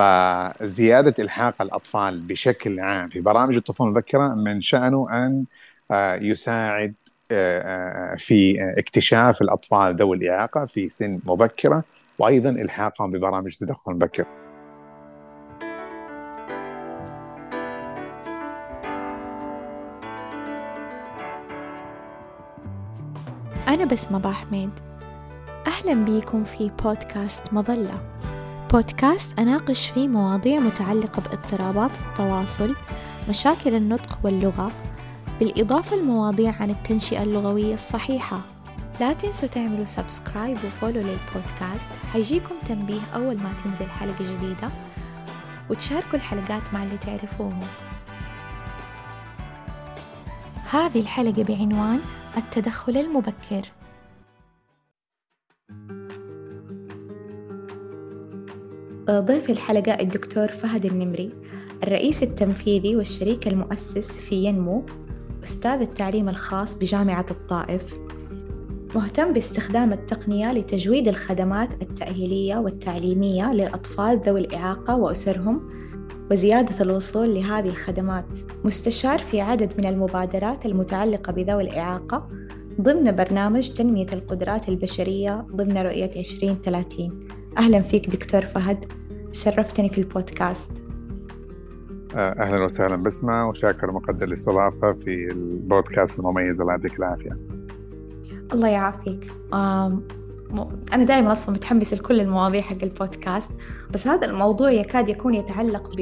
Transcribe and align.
فزيادة 0.00 1.14
إلحاق 1.18 1.62
الأطفال 1.62 2.20
بشكل 2.20 2.80
عام 2.80 3.08
في 3.08 3.20
برامج 3.20 3.56
الطفوله 3.56 3.90
المبكرة 3.90 4.28
من 4.28 4.60
شأنه 4.60 5.06
أن 5.10 5.44
آه، 5.90 6.14
يساعد 6.14 6.94
آه، 7.30 8.14
في 8.18 8.56
اكتشاف 8.78 9.42
الأطفال 9.42 9.96
ذوي 9.96 10.16
الإعاقة 10.16 10.64
في 10.64 10.88
سن 10.88 11.20
مبكرة 11.26 11.84
وأيضا 12.18 12.50
إلحاقهم 12.50 13.10
ببرامج 13.10 13.56
التدخل 13.62 13.92
المبكر. 13.92 14.24
أنا 23.68 23.84
بسمة 23.84 24.32
حميد 24.32 24.70
أهلا 25.66 26.04
بيكم 26.04 26.44
في 26.44 26.70
بودكاست 26.84 27.52
مظلة 27.52 28.20
بودكاست 28.72 29.38
أناقش 29.38 29.86
فيه 29.86 30.08
مواضيع 30.08 30.60
متعلقة 30.60 31.22
باضطرابات 31.22 31.90
التواصل 32.08 32.76
مشاكل 33.28 33.74
النطق 33.74 34.18
واللغة 34.24 34.72
بالإضافة 35.40 35.96
لمواضيع 35.96 36.54
عن 36.60 36.70
التنشئة 36.70 37.22
اللغوية 37.22 37.74
الصحيحة. 37.74 38.40
لا 39.00 39.12
تنسوا 39.12 39.48
تعملوا 39.48 39.86
سبسكرايب 39.86 40.58
وفولو 40.64 41.00
للبودكاست 41.00 41.88
حيجيكم 42.12 42.54
تنبيه 42.66 43.00
أول 43.14 43.36
ما 43.38 43.52
تنزل 43.64 43.90
حلقة 43.90 44.36
جديدة 44.36 44.68
وتشاركوا 45.70 46.14
الحلقات 46.14 46.74
مع 46.74 46.82
اللي 46.82 46.98
تعرفوهم. 46.98 47.66
هذه 50.70 51.00
الحلقة 51.00 51.42
بعنوان 51.42 52.00
التدخل 52.36 52.96
المبكر. 52.96 53.79
ضيف 59.18 59.50
الحلقة 59.50 59.92
الدكتور 60.00 60.48
فهد 60.48 60.86
النمري 60.86 61.30
الرئيس 61.82 62.22
التنفيذي 62.22 62.96
والشريك 62.96 63.48
المؤسس 63.48 64.18
في 64.18 64.44
ينمو 64.44 64.86
أستاذ 65.44 65.80
التعليم 65.80 66.28
الخاص 66.28 66.74
بجامعة 66.74 67.26
الطائف 67.30 67.98
مهتم 68.94 69.32
باستخدام 69.32 69.92
التقنية 69.92 70.52
لتجويد 70.52 71.08
الخدمات 71.08 71.82
التأهيلية 71.82 72.56
والتعليمية 72.56 73.52
للأطفال 73.52 74.20
ذوي 74.26 74.40
الإعاقة 74.40 74.96
وأسرهم 74.96 75.70
وزيادة 76.30 76.82
الوصول 76.84 77.34
لهذه 77.34 77.68
الخدمات. 77.68 78.38
مستشار 78.64 79.18
في 79.18 79.40
عدد 79.40 79.72
من 79.78 79.86
المبادرات 79.86 80.66
المتعلقة 80.66 81.32
بذوي 81.32 81.62
الإعاقة 81.62 82.28
ضمن 82.80 83.12
برنامج 83.12 83.68
تنمية 83.68 84.06
القدرات 84.12 84.68
البشرية 84.68 85.46
ضمن 85.54 85.78
رؤية 85.78 86.10
2030 86.16 87.28
أهلا 87.58 87.80
فيك 87.80 88.10
دكتور 88.10 88.40
فهد. 88.40 88.99
شرفتني 89.32 89.88
في 89.88 89.98
البودكاست. 89.98 90.70
آه، 92.14 92.42
أهلا 92.42 92.64
وسهلا 92.64 92.96
بسمة 92.96 93.48
وشاكر 93.48 93.92
مقدر 93.92 94.26
الاستضافة 94.26 94.92
في 94.92 95.32
البودكاست 95.32 96.18
المميز 96.18 96.60
الله 96.60 96.72
يعطيك 96.72 96.98
العافية. 96.98 97.38
الله 98.52 98.68
يعافيك. 98.68 99.32
أنا 100.92 101.04
دائما 101.04 101.32
أصلا 101.32 101.54
متحمسة 101.54 101.96
لكل 101.96 102.20
المواضيع 102.20 102.60
حق 102.60 102.82
البودكاست 102.82 103.50
بس 103.90 104.08
هذا 104.08 104.26
الموضوع 104.26 104.70
يكاد 104.70 105.08
يكون 105.08 105.34
يتعلق 105.34 105.96
ب 105.96 106.00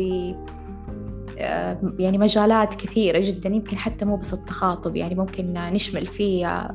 يعني 1.98 2.18
مجالات 2.18 2.74
كثيرة 2.74 3.18
جدا 3.18 3.48
يمكن 3.48 3.76
حتى 3.76 4.04
مو 4.04 4.16
بس 4.16 4.34
التخاطب 4.34 4.96
يعني 4.96 5.14
ممكن 5.14 5.52
نشمل 5.52 6.06
فيه 6.06 6.68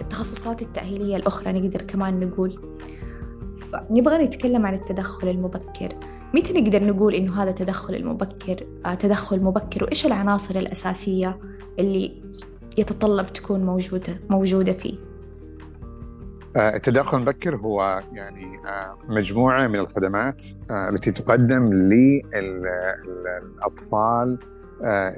التخصصات 0.00 0.62
التأهيلية 0.62 1.16
الأخرى 1.16 1.52
نقدر 1.52 1.82
كمان 1.82 2.20
نقول. 2.20 2.71
فنبغى 3.72 4.18
نتكلم 4.18 4.66
عن 4.66 4.74
التدخل 4.74 5.28
المبكر. 5.28 5.96
متى 6.34 6.60
نقدر 6.60 6.84
نقول 6.84 7.14
إنه 7.14 7.42
هذا 7.42 7.52
تدخل 7.52 7.94
المبكر؟ 7.94 8.66
تدخل 8.98 9.40
مبكر. 9.42 9.84
وإيش 9.84 10.06
العناصر 10.06 10.58
الأساسية 10.58 11.38
اللي 11.78 12.22
يتطلب 12.78 13.26
تكون 13.26 13.64
موجودة 13.64 14.20
موجودة 14.30 14.72
فيه؟ 14.72 14.94
آه، 16.56 16.76
التدخل 16.76 17.16
المبكر 17.16 17.56
هو 17.56 18.02
يعني 18.12 18.58
آه، 18.66 18.98
مجموعة 19.08 19.66
من 19.66 19.78
الخدمات 19.78 20.42
آه، 20.70 20.88
التي 20.88 21.12
تقدم 21.12 21.72
للأطفال 23.32 24.38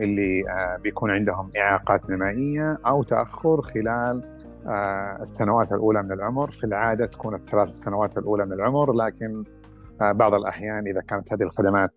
اللي 0.00 0.44
بيكون 0.82 1.10
عندهم 1.10 1.48
إعاقات 1.58 2.10
نمائية 2.10 2.78
أو 2.86 3.02
تأخر 3.02 3.62
خلال 3.62 4.33
السنوات 5.22 5.72
الأولى 5.72 6.02
من 6.02 6.12
العمر. 6.12 6.50
في 6.50 6.64
العادة 6.64 7.06
تكون 7.06 7.34
الثلاث 7.34 7.68
سنوات 7.68 8.18
الأولى 8.18 8.46
من 8.46 8.52
العمر 8.52 8.92
لكن 8.92 9.44
بعض 10.00 10.34
الأحيان 10.34 10.86
إذا 10.86 11.00
كانت 11.00 11.32
هذه 11.32 11.42
الخدمات 11.42 11.94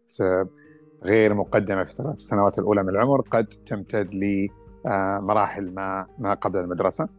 غير 1.04 1.34
مقدمة 1.34 1.84
في 1.84 1.92
الثلاث 1.92 2.20
سنوات 2.20 2.60
الأولى 2.60 2.84
من 2.84 2.90
العمر 2.90 3.22
قد 3.22 3.46
تمتد 3.46 4.16
لمراحل 4.16 5.74
ما 5.74 6.08
ما 6.20 6.34
قبل 6.34 6.60
المدرسة. 6.60 7.10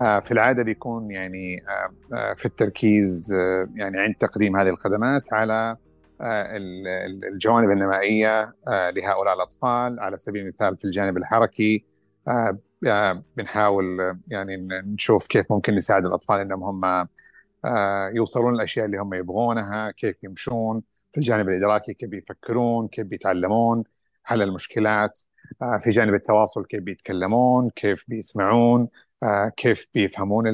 آه، 0.00 0.20
في 0.20 0.32
العادة 0.32 0.62
بيكون 0.62 1.10
يعني 1.10 1.62
آه، 1.68 2.16
آه، 2.16 2.34
في 2.34 2.46
التركيز 2.46 3.32
يعني 3.74 4.00
عند 4.00 4.14
تقديم 4.14 4.56
هذه 4.56 4.68
الخدمات 4.68 5.32
على 5.32 5.76
الجوانب 7.32 7.70
النمائية 7.70 8.54
لهؤلاء 8.68 9.34
الأطفال. 9.34 10.00
على 10.00 10.18
سبيل 10.18 10.42
المثال 10.42 10.76
في 10.76 10.84
الجانب 10.84 11.16
الحركي 11.16 11.84
بنحاول 13.36 13.84
يعني 14.28 14.56
نشوف 14.70 15.26
كيف 15.26 15.52
ممكن 15.52 15.74
نساعد 15.74 16.06
الأطفال 16.06 16.40
إنهم 16.40 16.64
هم 16.84 17.08
يوصلون 18.14 18.54
الأشياء 18.54 18.86
اللي 18.86 18.98
هم 18.98 19.14
يبغونها 19.14 19.90
كيف 19.90 20.24
يمشون 20.24 20.82
في 21.12 21.18
الجانب 21.18 21.48
الإدراكي 21.48 21.94
كيف 21.94 22.10
بيفكرون 22.10 22.88
كيف 22.88 23.06
بيتعلمون 23.06 23.84
حل 24.24 24.42
المشكلات 24.42 25.22
في 25.82 25.90
جانب 25.90 26.14
التواصل 26.14 26.64
كيف 26.66 26.80
بيتكلمون 26.82 27.70
كيف 27.70 28.04
بيسمعون 28.08 28.88
آه، 29.22 29.52
كيف 29.56 29.88
بيفهمون 29.94 30.44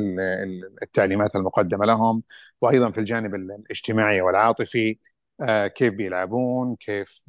التعليمات 0.83 1.37
المقدمة 1.37 1.87
لهم 1.87 2.23
وأيضا 2.61 2.91
في 2.91 2.99
الجانب 2.99 3.35
الاجتماعي 3.35 4.21
والعاطفي 4.21 4.91
آه، 4.91 4.97
كيف 5.75 5.95
بيلعبون 5.95 6.77
كيف 6.77 7.23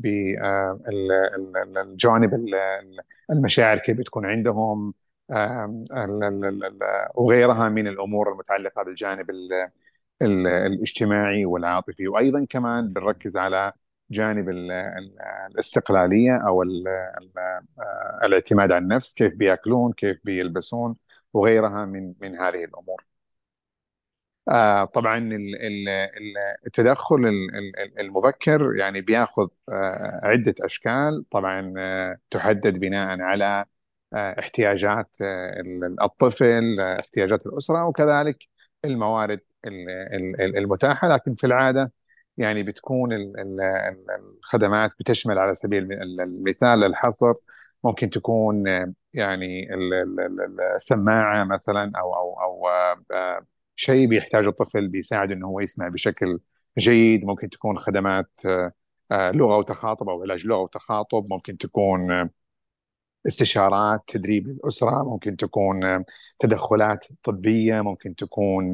الجوانب 1.78 2.46
المشاعر 3.32 3.78
كيف 3.78 3.98
بتكون 3.98 4.26
عندهم 4.26 4.94
وغيرها 7.16 7.70
من 7.70 7.88
الأمور 7.88 8.32
المتعلقة 8.32 8.84
بالجانب 8.84 9.30
الاجتماعي 10.22 11.46
والعاطفي 11.46 12.08
وأيضا 12.08 12.46
كمان 12.50 12.94
بنركز 12.94 13.38
على 13.38 13.74
جانب 14.12 14.50
الاستقلالية 15.52 16.38
أو 16.48 16.64
آه، 16.64 18.20
الاعتماد 18.24 18.72
على 18.72 18.84
النفس 18.84 19.14
كيف 19.14 19.36
بيأكلون 19.36 19.94
كيف 19.94 20.18
بيلبسون 20.24 20.96
وغيرها 21.34 21.86
من 21.86 22.14
من 22.22 22.36
هذه 22.36 22.64
الأمور. 22.66 23.11
آه 24.50 24.86
طبعا 24.86 25.30
التدخل 26.68 27.26
المبكر 28.00 28.76
يعني 28.76 29.02
بياخذ 29.02 29.48
آه 29.70 30.20
عده 30.24 30.56
اشكال 30.62 31.26
طبعا 31.32 31.74
آه 31.78 32.18
تحدد 32.32 32.80
بناء 32.80 33.22
على 33.22 33.66
آه، 34.14 34.40
احتياجات 34.40 35.10
آه، 35.22 35.62
الطفل 36.02 36.76
آه، 36.82 37.00
احتياجات 37.00 37.46
الاسره 37.46 37.86
وكذلك 37.86 38.48
الموارد 38.86 39.40
المتاحه 40.58 41.08
لكن 41.08 41.36
في 41.36 41.44
العاده 41.48 41.92
يعني 42.38 42.64
بتكون 42.64 43.10
الخدمات 44.40 44.94
بتشمل 45.00 45.40
على 45.40 45.54
سبيل 45.56 45.94
المثال 46.22 46.84
الحصر 46.84 47.34
ممكن 47.84 48.10
تكون 48.10 48.64
يعني 49.14 49.68
السماعه 50.76 51.44
مثلا 51.44 51.92
أو 52.00 52.14
أو 52.16 52.34
أو 52.42 52.68
آه، 53.12 53.46
شيء 53.76 54.08
بيحتاجه 54.08 54.50
الطفل 54.50 54.88
بيساعد 54.88 55.32
إنه 55.32 55.48
هو 55.48 55.60
يسمع 55.60 55.88
بشكل 55.88 56.40
جيد. 56.80 57.26
ممكن 57.26 57.50
تكون 57.50 57.78
خدمات 57.80 58.30
آه، 58.46 58.72
آه، 59.12 59.32
لغة 59.32 59.58
وتخاطب 59.58 60.10
أو 60.10 60.22
علاج 60.22 60.46
لغة 60.48 60.60
وتخاطب. 60.62 61.26
ممكن 61.32 61.58
تكون 61.58 62.30
استشارات 63.28 64.02
تدريب 64.08 64.48
الاسره 64.48 65.04
ممكن 65.04 65.36
تكون 65.38 66.06
تدخلات 66.40 67.06
طبية. 67.24 67.82
ممكن 67.82 68.16
تكون 68.16 68.72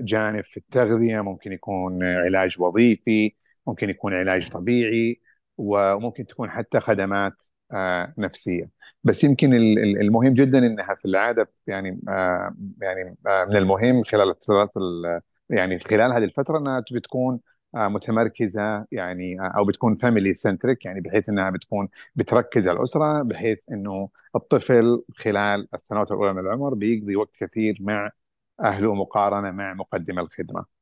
جانب 0.00 0.44
في 0.44 0.56
التغذية. 0.56 1.20
ممكن 1.20 1.52
يكون 1.52 2.04
علاج 2.04 2.60
وظيفي. 2.60 3.34
ممكن 3.66 3.90
يكون 3.90 4.14
علاج 4.14 4.50
طبيعي. 4.50 5.20
وممكن 5.58 6.26
تكون 6.26 6.50
حتى 6.50 6.80
خدمات 6.80 7.44
آه، 7.72 8.14
نفسية. 8.18 8.70
بس 9.04 9.24
يمكن 9.24 9.54
المهم 10.00 10.34
جدا 10.34 10.58
إنها 10.58 10.94
في 10.94 11.04
العادة 11.04 11.50
يعني 11.66 12.00
آه، 12.08 12.54
يعني 12.82 13.16
آه، 13.26 13.44
من 13.44 13.56
المهم 13.56 14.04
خلال 14.04 14.30
الفترات 14.30 14.70
يعني 15.50 15.78
خلال 15.78 16.12
هذه 16.12 16.24
الفترة 16.24 16.58
إنها 16.58 16.80
بتكون 16.92 17.40
متمركزة 17.74 18.86
يعني 18.92 19.36
أو 19.40 19.64
بتكون 19.64 19.94
family 19.94 20.34
centric 20.34 20.84
يعني 20.84 21.00
بحيث 21.00 21.28
إنها 21.28 21.50
بتكون 21.50 21.88
بتركز 22.16 22.68
على 22.68 22.78
الأسرة 22.78 23.22
بحيث 23.22 23.64
إنه 23.72 24.08
الطفل 24.36 25.02
خلال 25.16 25.68
السنوات 25.74 26.10
الأولى 26.10 26.32
من 26.32 26.38
العمر 26.40 26.74
بيقضي 26.74 27.16
وقت 27.16 27.36
كثير 27.44 27.76
مع 27.80 28.10
أهله 28.60 28.94
مقارنة 28.94 29.50
مع 29.50 29.74
مقدم 29.74 30.18
الخدمة. 30.18 30.79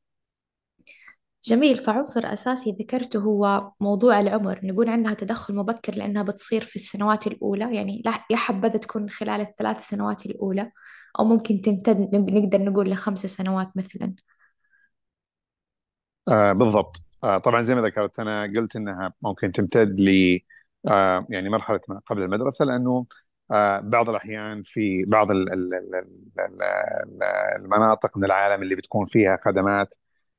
جميل 1.44 1.76
فعنصر 1.76 2.32
أساسي 2.32 2.70
ذكرته 2.80 3.18
هو 3.20 3.72
موضوع 3.80 4.20
العمر. 4.20 4.60
نقول 4.62 4.88
عنها 4.88 5.14
تدخل 5.14 5.54
مبكر 5.54 5.94
لأنها 5.94 6.22
بتصير 6.22 6.60
في 6.64 6.76
السنوات 6.76 7.26
الأولى 7.26 7.76
يعني 7.76 8.02
يا 8.30 8.36
حبذا 8.36 8.68
تكون 8.78 9.10
خلال 9.10 9.40
الثلاث 9.40 9.88
سنوات 9.88 10.26
الأولى 10.26 10.70
أو 11.18 11.24
ممكن 11.24 11.56
تمتد 11.56 12.14
نقدر 12.14 12.62
نقول 12.64 12.90
لخمس 12.90 13.26
سنوات 13.26 13.76
مثلا. 13.76 14.14
آه 16.28 16.52
بالضبط. 16.52 16.96
آه 17.24 17.38
طبعا 17.38 17.62
زي 17.62 17.74
ما 17.74 17.80
ذكرت 17.82 18.20
أنا 18.20 18.42
قلت 18.42 18.76
إنها 18.76 19.12
ممكن 19.22 19.52
تمتد 19.52 20.00
ل 20.00 20.38
آه 20.88 21.26
يعني 21.30 21.48
مرحلة 21.48 21.80
ما 21.88 22.00
قبل 22.06 22.22
المدرسة 22.22 22.64
لأنه 22.64 23.06
آه 23.50 23.80
بعض 23.80 24.08
الأحيان 24.10 24.62
في 24.62 25.04
بعض 25.04 25.30
ال- 25.30 25.52
ال- 25.52 25.74
ال- 25.74 25.94
ال- 25.94 26.62
ال- 26.62 27.22
المناطق 27.64 28.18
من 28.18 28.24
العالم 28.24 28.62
اللي 28.62 28.74
بتكون 28.74 29.04
فيها 29.06 29.38
خدمات 29.44 29.94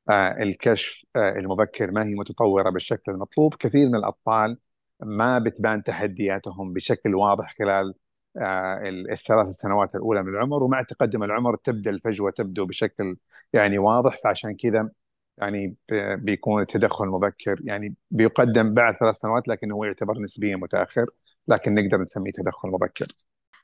الكشف 0.09 1.03
آه 1.15 1.31
المبكر 1.31 1.91
ما 1.91 2.03
هي 2.03 2.15
متطورة 2.15 2.69
بالشكل 2.69 3.11
المطلوب. 3.11 3.53
كثير 3.55 3.87
من 3.89 3.95
الاطفال 3.95 4.57
ما 4.99 5.39
بتبان 5.39 5.83
تحدياتهم 5.83 6.73
بشكل 6.73 7.15
واضح 7.15 7.55
خلال 7.59 7.93
آه 8.37 8.81
الثلاث 8.89 9.55
سنوات 9.55 9.95
الأولى 9.95 10.23
من 10.23 10.29
العمر 10.29 10.63
ومع 10.63 10.81
تقدم 10.83 11.23
العمر 11.23 11.55
تبدأ 11.55 11.89
الفجوة 11.89 12.31
تبدو 12.31 12.65
بشكل 12.65 13.17
يعني 13.53 13.77
واضح. 13.77 14.19
فعشان 14.23 14.55
كذا 14.55 14.89
يعني 15.37 15.75
بيكون 16.15 16.61
التدخل 16.61 17.05
المبكر 17.05 17.61
يعني 17.63 17.95
بيقدم 18.11 18.73
بعد 18.73 18.95
ثلاث 18.95 19.15
سنوات 19.15 19.47
لكن 19.47 19.71
هو 19.71 19.85
يعتبر 19.85 20.19
نسبيا 20.19 20.55
متأخر 20.55 21.05
لكن 21.47 21.75
نقدر 21.75 22.01
نسميه 22.01 22.31
تدخل 22.31 22.69
مبكر. 22.69 23.07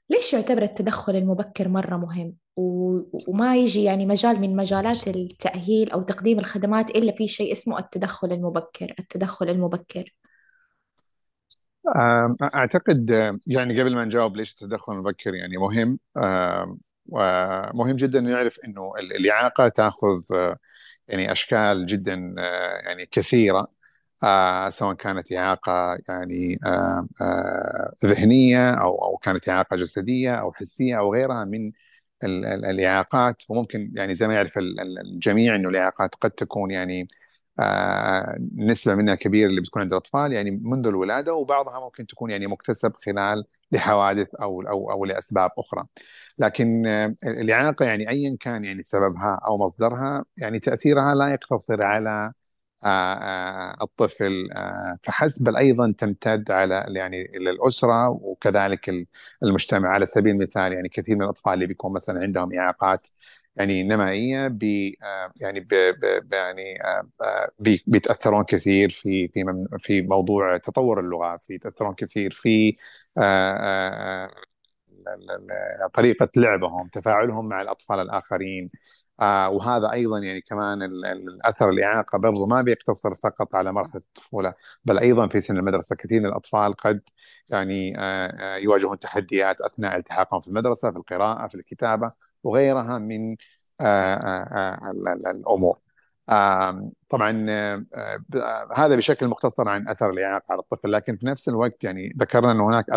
ليش 0.10 0.34
يعتبر 0.34 0.62
التدخل 0.64 1.16
المبكر 1.16 1.68
مرة 1.68 1.98
مهم؟ 1.98 2.36
و... 2.58 3.00
وما 3.28 3.56
يجي 3.56 3.84
يعني 3.84 4.06
مجال 4.06 4.42
من 4.42 4.56
مجالات 4.56 5.08
التأهيل 5.08 5.92
أو 5.92 6.02
تقديم 6.02 6.40
الخدمات 6.40 6.90
إلا 6.90 7.12
في 7.12 7.28
شيء 7.28 7.52
اسمه 7.52 7.80
التدخل 7.80 8.32
المبكر 8.32 8.94
التدخل 9.00 9.50
المبكر. 9.50 10.16
أعتقد 12.56 13.10
يعني 13.48 13.82
قبل 13.82 13.96
ما 13.96 14.06
نجاوب 14.06 14.38
ليش 14.38 14.52
التدخل 14.52 14.94
المبكر 14.94 15.36
يعني 15.36 15.58
مهم 15.58 16.00
ومهم 17.10 17.96
جدا 17.96 18.22
نعرف 18.22 18.60
ال- 18.66 19.16
الإعاقة 19.16 19.68
تأخذ 19.68 20.20
آه، 20.36 20.58
يعني 21.08 21.32
أشكال 21.32 21.86
جدا 21.86 22.36
آه، 22.40 22.78
يعني 22.86 23.06
كثيرة. 23.06 23.68
آه، 24.24 24.70
سواء 24.70 24.94
كانت 24.96 25.34
إعاقة 25.34 25.98
يعني 26.10 26.60
آه، 26.66 27.08
آه، 27.22 27.92
ذهنية 28.06 28.74
أو 28.74 28.96
أو 29.06 29.18
كانت 29.18 29.50
إعاقة 29.50 29.76
جسدية 29.78 30.36
أو 30.36 30.54
حسية 30.54 30.98
أو 31.00 31.14
غيرها 31.14 31.46
من 31.46 31.72
ال- 32.24 32.46
ال- 32.46 32.66
الإعاقات. 32.66 33.44
وممكن 33.50 33.92
يعني 33.96 34.16
زي 34.16 34.28
ما 34.28 34.34
يعرف 34.36 34.58
ال- 34.58 34.80
ال- 34.80 35.00
الجميع 35.00 35.56
إنه 35.56 35.70
الإعاقات 35.70 36.16
قد 36.16 36.32
تكون 36.32 36.72
يعني 36.72 37.08
آه، 37.60 38.38
نسبة 38.56 38.96
منها 38.96 39.16
كبيرة 39.16 39.50
اللي 39.50 39.62
بتكون 39.62 39.82
عند 39.82 39.92
الأطفال. 39.92 40.32
يعني 40.34 40.52
منذ 40.52 40.88
الولادة 40.88 41.34
وبعضها 41.34 41.80
ممكن 41.80 42.08
تكون 42.08 42.32
يعني 42.32 42.48
مكتسب 42.48 42.94
خلال 43.06 43.44
لحوادث 43.72 44.36
أو 44.36 44.62
أو 44.62 44.92
أو 44.92 45.06
لأسباب 45.06 45.52
أخرى. 45.58 45.86
لكن 46.40 46.88
آه، 46.88 47.14
الإعاقة 47.24 47.86
يعني 47.86 48.10
أيا 48.10 48.38
كان 48.40 48.66
يعني 48.66 48.84
سببها 48.86 49.40
أو 49.48 49.58
مصدرها 49.58 50.26
يعني 50.38 50.60
تأثيرها 50.60 51.16
لا 51.16 51.28
يقتصر 51.34 51.84
على 51.84 52.34
الطفل 53.82 54.50
آه، 54.52 54.98
فحسب 55.04 55.46
بل 55.46 55.58
أيضا 55.58 55.94
تمتد 55.98 56.52
على 56.52 56.86
يعني 56.96 57.22
الأسرة 57.38 58.10
وكذلك 58.10 58.90
ال- 58.90 59.06
المجتمع 59.44 59.90
على 59.90 60.06
سبيل 60.06 60.32
المثال 60.34 60.74
يعني 60.74 60.90
كثير 60.90 61.16
من 61.16 61.24
الأطفال 61.24 61.54
اللي 61.54 61.66
بيكون 61.68 61.94
مثلا 61.94 62.20
عندهم 62.22 62.54
إعاقات 62.54 63.08
يعني 63.56 63.84
نمائية 63.84 64.48
بي 64.48 64.98
آه، 65.04 65.32
يعني 65.42 65.60
ب 65.60 65.68
ب 65.72 66.00
ب- 66.30 66.34
يعني 66.34 66.84
آه، 66.84 67.10
آه، 67.22 67.50
بي 67.60 67.84
بيتأثرون 67.88 68.44
كثير 68.44 68.90
في 68.90 69.28
في 69.28 69.44
في 69.80 70.02
موضوع 70.02 70.58
تطور 70.58 71.00
اللغة 71.00 71.38
في 71.38 71.54
يتأثرون 71.54 71.94
كثير 71.96 72.32
في 72.32 72.78
آه، 73.18 74.26
آه، 74.28 74.30
طريقة 75.94 76.30
لعبهم 76.38 76.88
تفاعلهم 76.88 77.46
مع 77.50 77.62
الأطفال 77.62 78.00
الآخرين 78.00 78.70
آه 79.22 79.50
وهذا 79.50 79.92
أيضا 79.92 80.20
يعني 80.20 80.42
كمان 80.42 80.84
ال- 80.84 81.06
ال- 81.06 81.30
الأثر 81.30 81.70
الإعاقة 81.70 82.18
برضو 82.18 82.46
ما 82.46 82.62
بيقتصر 82.62 83.16
فقط 83.16 83.56
على 83.56 83.72
مرحلة 83.74 84.02
الطفولة 84.02 84.54
بل 84.86 85.00
أيضا 85.00 85.28
في 85.28 85.42
سن 85.42 85.58
المدرسة 85.58 85.96
كثير 85.96 86.20
من 86.22 86.26
الأطفال 86.26 86.74
قد 86.74 87.02
يعني 87.52 87.98
آه 88.00 88.56
آه، 88.56 88.58
يواجهون 88.58 89.00
تحديات 89.00 89.62
أثناء 89.62 89.98
التحاقهم 89.98 90.40
في 90.42 90.48
المدرسة 90.48 90.92
في 90.92 90.98
القراءة 90.98 91.48
في 91.48 91.56
الكتابة 91.56 92.12
وغيرها 92.44 92.98
من 93.00 93.32
آه 93.82 94.16
آه 94.16 94.48
آه 94.88 94.92
ال- 94.92 95.08
ال- 95.08 95.28
الأمور. 95.28 95.78
آه 96.30 96.92
طبعا 97.10 97.32
هذا 98.76 98.96
بشكل 98.96 99.28
مختصر 99.28 99.70
عن 99.70 99.88
أثر 99.88 100.10
الإعاقة 100.10 100.46
على 100.50 100.60
الطفل 100.60 100.92
لكن 100.92 101.18
في 101.18 101.26
نفس 101.26 101.50
الوقت 101.50 101.84
يعني 101.84 102.14
ذكرنا 102.20 102.52
أن 102.52 102.60
هناك 102.60 102.90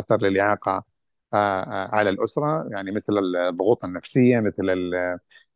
آه، 1.35 1.63
آه، 1.63 1.95
على 1.95 2.11
الأسرة 2.11 2.69
يعني 2.71 2.91
مثل 2.91 3.13
الضغوط 3.49 3.85
النفسية 3.85 4.41
مثل 4.41 4.71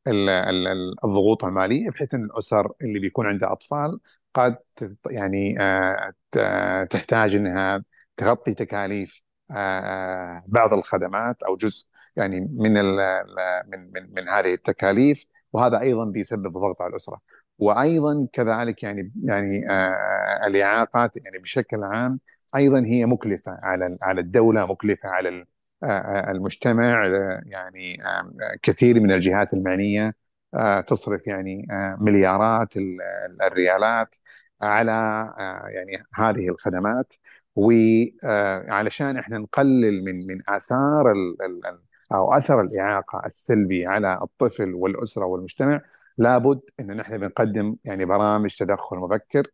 الضغوط 0.08 1.44
المالية 1.44 1.90
بحيث 1.90 2.14
أن 2.14 2.24
الأسر 2.24 2.72
اللي 2.82 2.98
بيكون 2.98 3.26
عندها 3.26 3.52
أطفال 3.52 4.00
قد 4.34 4.56
يعني 5.10 5.56
آه، 5.60 6.84
تحتاج 6.84 7.34
أنها 7.34 7.84
تغطي 8.16 8.54
تكاليف 8.54 9.22
آه، 9.50 9.54
آه، 9.54 10.42
بعض 10.52 10.72
الخدمات 10.74 11.42
أو 11.42 11.56
جزء 11.56 11.86
يعني 12.16 12.40
من 12.40 12.72
من 12.72 13.92
من 13.92 14.14
من 14.14 14.28
هذه 14.28 14.54
التكاليف 14.54 15.24
وهذا 15.52 15.80
أيضا 15.80 16.04
بيسبب 16.04 16.52
ضغط 16.52 16.82
على 16.82 16.90
الأسرة. 16.90 17.20
وأيضا 17.58 18.28
كذلك 18.32 18.82
يعني 18.82 19.12
يعني 19.24 19.66
الإعاقات 20.46 21.16
يعني 21.16 21.38
بشكل 21.38 21.84
عام 21.84 22.20
أيضا 22.56 22.80
هي 22.86 23.06
مكلفة 23.06 23.58
على 23.62 23.98
على 24.02 24.20
الدولة 24.20 24.66
مكلفة 24.66 25.08
على 25.08 25.46
المجتمع 26.30 27.06
آه، 27.06 27.42
يعني 27.46 28.04
آه، 28.06 28.32
كثير 28.62 29.00
من 29.00 29.12
الجهات 29.12 29.54
المعنية 29.54 30.14
آه، 30.54 30.80
تصرف 30.80 31.26
يعني 31.26 31.66
آه، 31.70 31.96
مليارات 32.00 32.76
ال- 32.76 32.98
الريالات 33.42 34.16
على 34.62 34.92
آه، 35.38 35.68
يعني 35.68 36.04
هذه 36.14 36.48
الخدمات. 36.48 37.12
وعلشان 37.56 39.16
إحنا 39.16 39.38
نقلل 39.38 40.04
من 40.04 40.26
من 40.26 40.36
آثار 40.48 41.12
أو 42.12 42.34
أثر 42.34 42.60
الإعاقة 42.60 43.22
السلبي 43.26 43.86
على 43.86 44.18
الطفل 44.22 44.74
والأسرة 44.74 45.24
والمجتمع 45.26 45.80
لابد 46.18 46.60
إن 46.80 46.96
نحن 46.96 47.18
بنقدم 47.18 47.76
يعني 47.84 48.04
برامج 48.04 48.56
تدخل 48.58 48.96
مبكر 48.96 49.46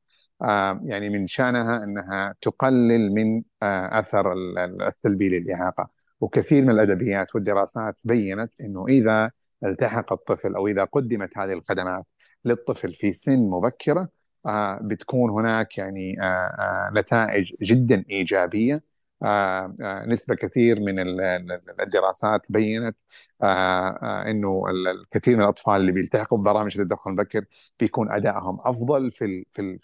آه، 0.42 0.80
يعني 0.84 1.08
من 1.10 1.26
شأنها 1.26 1.84
أنها 1.84 2.34
تقلل 2.40 3.14
من 3.14 3.42
آه، 3.62 3.98
ال- 4.32 4.82
السلبي 4.82 5.28
للإعاقة. 5.28 5.97
وكثير 6.20 6.62
من 6.64 6.70
الأدبيات 6.70 7.34
والدراسات 7.34 8.00
بينت 8.04 8.60
أنه 8.60 8.86
إذا 8.88 9.30
التحق 9.64 10.12
الطفل 10.12 10.54
أو 10.56 10.66
إذا 10.68 10.84
قدمت 10.84 11.38
هذه 11.38 11.52
الخدمات 11.52 12.06
للطفل 12.44 12.94
في 12.94 13.12
سن 13.12 13.38
مبكرة 13.38 14.08
آه، 14.46 14.78
بتكون 14.82 15.30
هناك 15.30 15.78
يعني 15.78 16.16
آه، 16.22 16.24
آه، 16.24 16.90
نتائج 16.94 17.52
جدا 17.62 18.04
إيجابية. 18.10 18.82
آه، 19.22 19.76
آه، 19.82 20.06
نسبة 20.06 20.34
كثير 20.34 20.80
من 20.80 21.00
ال- 21.00 21.20
ال- 21.20 21.80
الدراسات 21.80 22.42
بينت 22.48 22.96
آه، 23.42 24.22
إنه 24.30 24.64
ال- 24.70 24.88
الكثير 24.88 25.36
من 25.36 25.42
الأطفال 25.42 25.76
اللي 25.80 25.92
بيلتحقوا 25.92 26.38
ببرامج 26.38 26.78
التدخل 26.80 27.10
المبكر 27.10 27.44
بيكون 27.80 28.12
أدائهم 28.12 28.58
أفضل 28.64 29.10
في 29.10 29.44
في 29.52 29.78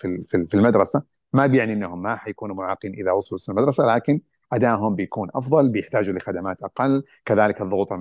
في 0.46 0.54
المدرسة. 0.54 1.02
ما 1.32 1.46
بيعني 1.46 1.72
إنهم 1.72 2.02
ما 2.02 2.16
حيكونوا 2.16 2.56
معاقين 2.56 2.94
إذا 2.94 3.12
وصلوا 3.12 3.38
سن 3.38 3.52
المدرسة 3.52 3.86
لكن 3.94 4.20
أدائهم 4.54 4.94
بيكون 4.94 5.28
أفضل 5.34 5.68
بيحتاجوا 5.68 6.14
لخدمات 6.14 6.62
أقل. 6.62 7.04
كذلك 7.24 7.60
الضغوط 7.60 7.92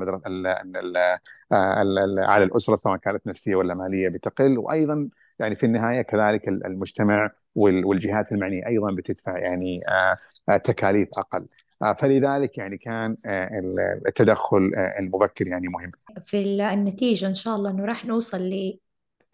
ال 1.51 2.19
على 2.19 2.43
الأسرة 2.43 2.75
سواء 2.75 2.97
كانت 2.97 3.27
نفسية 3.27 3.55
ولا 3.55 3.73
مالية 3.73 4.09
بتقل. 4.09 4.57
وأيضا 4.57 5.09
يعني 5.39 5.55
في 5.55 5.65
النهاية 5.65 6.01
كذلك 6.01 6.47
ال- 6.47 6.65
المجتمع 6.65 7.31
وال- 7.55 7.85
والجهات 7.85 8.31
المعنية 8.31 8.67
أيضا 8.67 8.91
بتدفع 8.95 9.37
يعني 9.37 9.81
آه، 9.87 10.15
آه، 10.49 10.57
تكاليف 10.57 11.09
أقل. 11.17 11.47
آه، 11.81 11.93
فلذلك 11.93 12.57
يعني 12.57 12.77
كان 12.77 13.17
آه، 13.25 13.59
ال- 13.59 14.01
التدخل 14.07 14.71
آه، 14.75 14.99
المبكر 14.99 15.47
يعني 15.47 15.67
مهم. 15.67 15.91
في 16.25 16.37
ال- 16.41 16.61
النتيجة 16.61 17.27
إن 17.27 17.35
شاء 17.35 17.55
الله 17.55 17.69
إنه 17.69 17.85
راح 17.85 18.05
نوصل 18.05 18.69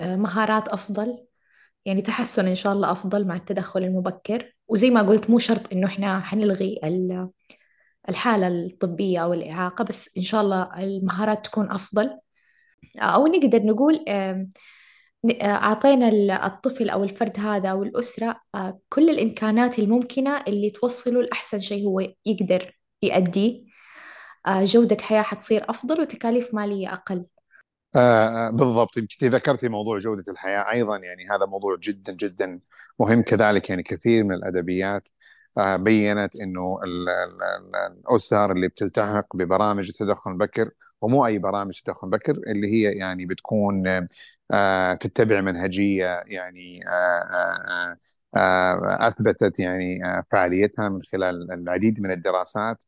لمهارات 0.02 0.68
أفضل 0.68 1.26
يعني 1.86 2.02
تحسن 2.02 2.48
إن 2.48 2.56
شاء 2.56 2.74
الله 2.74 2.92
أفضل 2.92 3.28
مع 3.28 3.36
التدخل 3.36 3.84
المبكر. 3.84 4.56
وزي 4.70 4.90
ما 4.90 5.02
قلت 5.02 5.30
مو 5.30 5.40
شرط 5.40 5.74
إنه 5.74 5.88
إحنا 5.88 6.20
حنلغي 6.20 6.80
ال- 6.84 7.30
الحالة 8.10 8.48
الطبية 8.48 9.20
أو 9.24 9.34
الإعاقة 9.34 9.84
بس 9.84 10.10
إن 10.18 10.22
شاء 10.24 10.42
الله 10.42 10.84
المهارات 10.84 11.46
تكون 11.46 11.72
أفضل. 11.72 12.20
أو 12.98 13.28
نقدر 13.28 13.64
نقول 13.64 14.06
آه، 14.08 14.48
أعطينا 15.42 16.08
ال- 16.10 16.32
الطفل 16.32 16.90
أو 16.90 17.04
الفرد 17.04 17.40
هذا 17.40 17.70
أو 17.70 17.84
الأسرة 17.84 18.42
آه، 18.56 18.80
كل 18.90 19.10
الإمكانات 19.10 19.80
الممكنة 19.80 20.44
اللي 20.48 20.70
توصله 20.70 21.22
لأحسن 21.22 21.62
شيء 21.62 21.86
هو 21.88 22.00
يقدر 22.26 22.78
يأديه. 23.02 23.64
آه، 24.48 24.64
جودة 24.64 24.98
حياة 25.02 25.22
حتصير 25.22 25.66
أفضل 25.70 26.02
وتكاليف 26.02 26.54
مالية 26.54 26.94
أقل. 26.94 27.26
آه 27.96 28.50
بالضبط. 28.50 28.98
يمكن 28.98 29.30
ذكرتي 29.30 29.70
موضوع 29.70 30.00
جودة 30.00 30.32
الحياة 30.32 30.72
أيضا 30.72 30.98
يعني 30.98 31.30
هذا 31.32 31.46
موضوع 31.46 31.78
جدا 31.84 32.14
جدا 32.14 32.60
مهم 33.00 33.22
كذلك 33.22 33.70
يعني 33.70 33.84
كثير 33.84 34.24
من 34.24 34.36
الأدبيات 34.36 35.10
آه 35.58 35.76
بينت 35.78 36.36
أنه 36.42 36.80
ال- 36.84 37.10
ال- 37.10 37.44
ال- 37.44 37.76
الأسر 38.00 38.52
اللي 38.52 38.68
بتلتحق 38.68 39.36
ببرامج 39.36 39.88
التدخل 39.90 40.32
المبكر 40.32 40.72
ومو 41.02 41.26
أي 41.26 41.38
برامج 41.40 41.82
تدخل 41.82 42.08
مبكر 42.08 42.32
اللي 42.48 42.68
هي 42.68 42.98
يعني 42.98 43.26
بتكون 43.26 43.84
آه 44.52 44.94
تتبع 44.96 45.42
منهجية 45.42 46.06
يعني 46.28 46.88
آه 46.88 47.96
آه 48.36 49.08
أثبتت 49.08 49.60
يعني 49.60 50.00
فعاليتها 50.32 50.90
من 50.90 51.02
خلال 51.12 51.52
العديد 51.52 52.00
من 52.02 52.12
الدراسات 52.12 52.84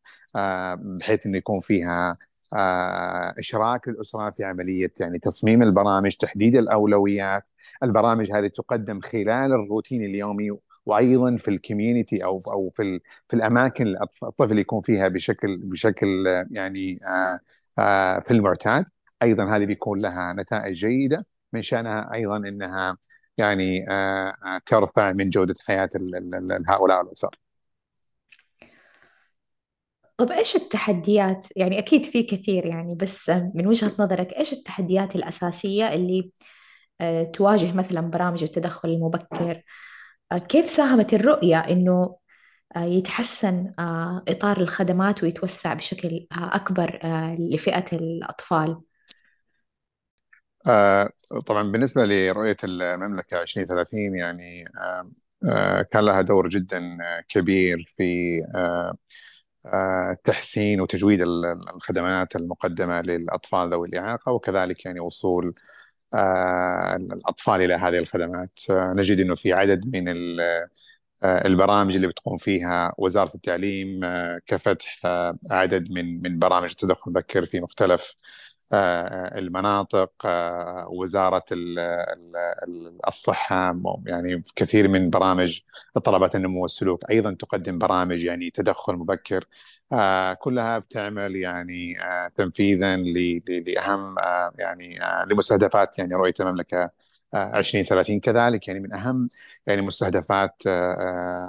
بحيث 1.00 1.26
أنه 1.26 1.38
يكون 1.38 1.60
فيها 1.60 2.18
آه، 2.54 3.34
إشراك 3.40 3.88
الأسرة 3.88 4.32
في 4.32 4.44
عملية 4.44 4.94
يعني 5.00 5.20
تصميم 5.20 5.64
البرامج 5.64 6.16
تحديد 6.16 6.56
الأولويات 6.56 7.50
البرامج 7.84 8.32
هذه 8.32 8.48
تقدم 8.48 9.02
خلال 9.02 9.54
الروتين 9.54 10.04
اليومي 10.06 10.52
وأيضا 10.86 11.38
في 11.38 11.48
الكوميونتي 11.48 12.24
أو 12.24 12.42
أو 12.48 12.70
في 12.76 13.00
في 13.28 13.36
الأماكن 13.36 13.88
اللي 13.88 14.00
الطفل 14.24 14.60
يكون 14.60 14.82
فيها 14.82 15.08
بشكل 15.08 15.58
بشكل 15.64 16.08
يعني 16.52 16.98
آه، 17.06 17.40
آه، 17.80 18.20
في 18.20 18.32
المعتاد 18.32 18.86
أيضا 19.24 19.56
هذه 19.56 19.66
بيكون 19.66 20.02
لها 20.02 20.34
نتائج 20.34 20.76
جيدة 20.76 21.26
من 21.54 21.62
شأنها 21.62 22.14
أيضا 22.14 22.38
إنها 22.38 22.98
يعني 23.38 23.86
ترفع 24.66 25.12
من 25.12 25.30
جودة 25.30 25.56
حياة 25.68 25.90
هؤلاء 26.68 27.02
الأسر. 27.02 27.41
طب 30.22 30.32
إيش 30.32 30.56
التحديات؟ 30.56 31.48
يعني 31.56 31.80
أكيد 31.80 32.06
في 32.06 32.24
كثير 32.24 32.66
يعني 32.66 32.96
بس 32.96 33.30
من 33.30 33.68
وجهة 33.68 33.92
نظرك 34.00 34.34
إيش 34.34 34.54
التحديات 34.54 35.16
الأساسية 35.16 35.94
اللي 35.94 36.32
آه، 37.02 37.24
تواجه 37.24 37.74
مثلا 37.74 38.02
برامج 38.02 38.44
التدخل 38.44 38.90
المبكر؟ 38.90 39.62
آه، 40.32 40.38
كيف 40.38 40.70
ساهمت 40.70 41.14
الرؤية 41.14 41.60
إنه 41.60 42.18
آه، 42.76 42.84
يتحسن 42.84 43.74
إطار 44.28 44.62
الخدمات 44.62 45.24
ويتوسع 45.24 45.74
بشكل 45.74 46.28
أكبر 46.32 47.00
لفئة 47.40 47.86
الأطفال؟ 47.94 48.82
طبعا 51.46 51.72
بالنسبة 51.72 52.06
لرؤية 52.06 52.58
المملكة 52.64 53.42
2030 53.42 54.16
يعني 54.16 54.66
كان 55.92 56.06
لها 56.06 56.22
دور 56.22 56.50
جدا 56.50 56.98
كبير 57.30 57.94
في 57.98 58.42
آه، 58.56 58.98
تحسين 60.24 60.82
وتجويد 60.82 61.22
ال- 61.22 61.46
الخدمات 61.76 62.36
المقدمة 62.36 63.02
للأطفال 63.02 63.70
ذوي 63.70 63.88
الإعاقة 63.88 64.32
وكذلك 64.32 64.86
يعني 64.86 65.00
وصول 65.00 65.56
آه، 66.14 66.96
الأطفال 66.96 67.62
إلى 67.62 67.74
هذه 67.74 67.98
الخدمات. 67.98 68.60
آه، 68.70 68.94
نجد 68.94 69.20
أنه 69.20 69.36
في 69.36 69.54
عدد 69.54 69.88
من 69.96 70.10
ال- 70.10 70.42
آه، 71.24 71.48
البرامج 71.48 71.96
اللي 71.96 72.08
بتقوم 72.08 72.38
فيها 72.38 72.94
وزارة 72.98 73.32
التعليم 73.36 74.04
آه، 74.04 74.42
كفتح 74.48 75.02
آه، 75.06 75.38
عدد 75.52 75.92
من 75.92 76.22
من 76.22 76.40
برامج 76.40 76.70
التدخل 76.72 77.04
المبكر 77.12 77.46
في 77.46 77.62
مختلف 77.62 78.16
آه، 78.16 78.16
المناطق 79.38 80.12
آه، 80.26 80.88
وزارة 80.90 81.46
ال- 81.52 81.80
ال- 82.68 83.00
الصحة 83.08 83.74
يعني 84.06 84.44
كثير 84.56 84.88
من 84.88 85.10
برامج 85.10 85.60
اضطرابات 85.96 86.36
النمو 86.36 86.62
والسلوك 86.62 87.10
أيضا 87.12 87.32
تقدم 87.34 87.78
برامج 87.78 88.24
يعني 88.24 88.50
تدخل 88.50 88.94
مبكر. 88.96 89.46
آه، 89.92 90.34
كلها 90.34 90.80
بتعمل 90.80 91.36
يعني 91.36 92.02
آه، 92.04 92.28
تنفيذا 92.28 92.98
لأهم 93.50 94.20
آه، 94.20 94.52
يعني 94.60 95.04
آه، 95.04 95.26
لمستهدفات 95.26 96.00
يعني 96.00 96.14
رؤية 96.16 96.34
المملكة 96.40 96.84
آه، 96.84 96.92
2030 97.34 98.20
كذلك 98.20 98.68
يعني 98.68 98.80
من 98.80 98.94
أهم 98.94 99.30
يعني 99.68 99.82
مستهدفات 99.82 100.64
آه، 100.68 100.94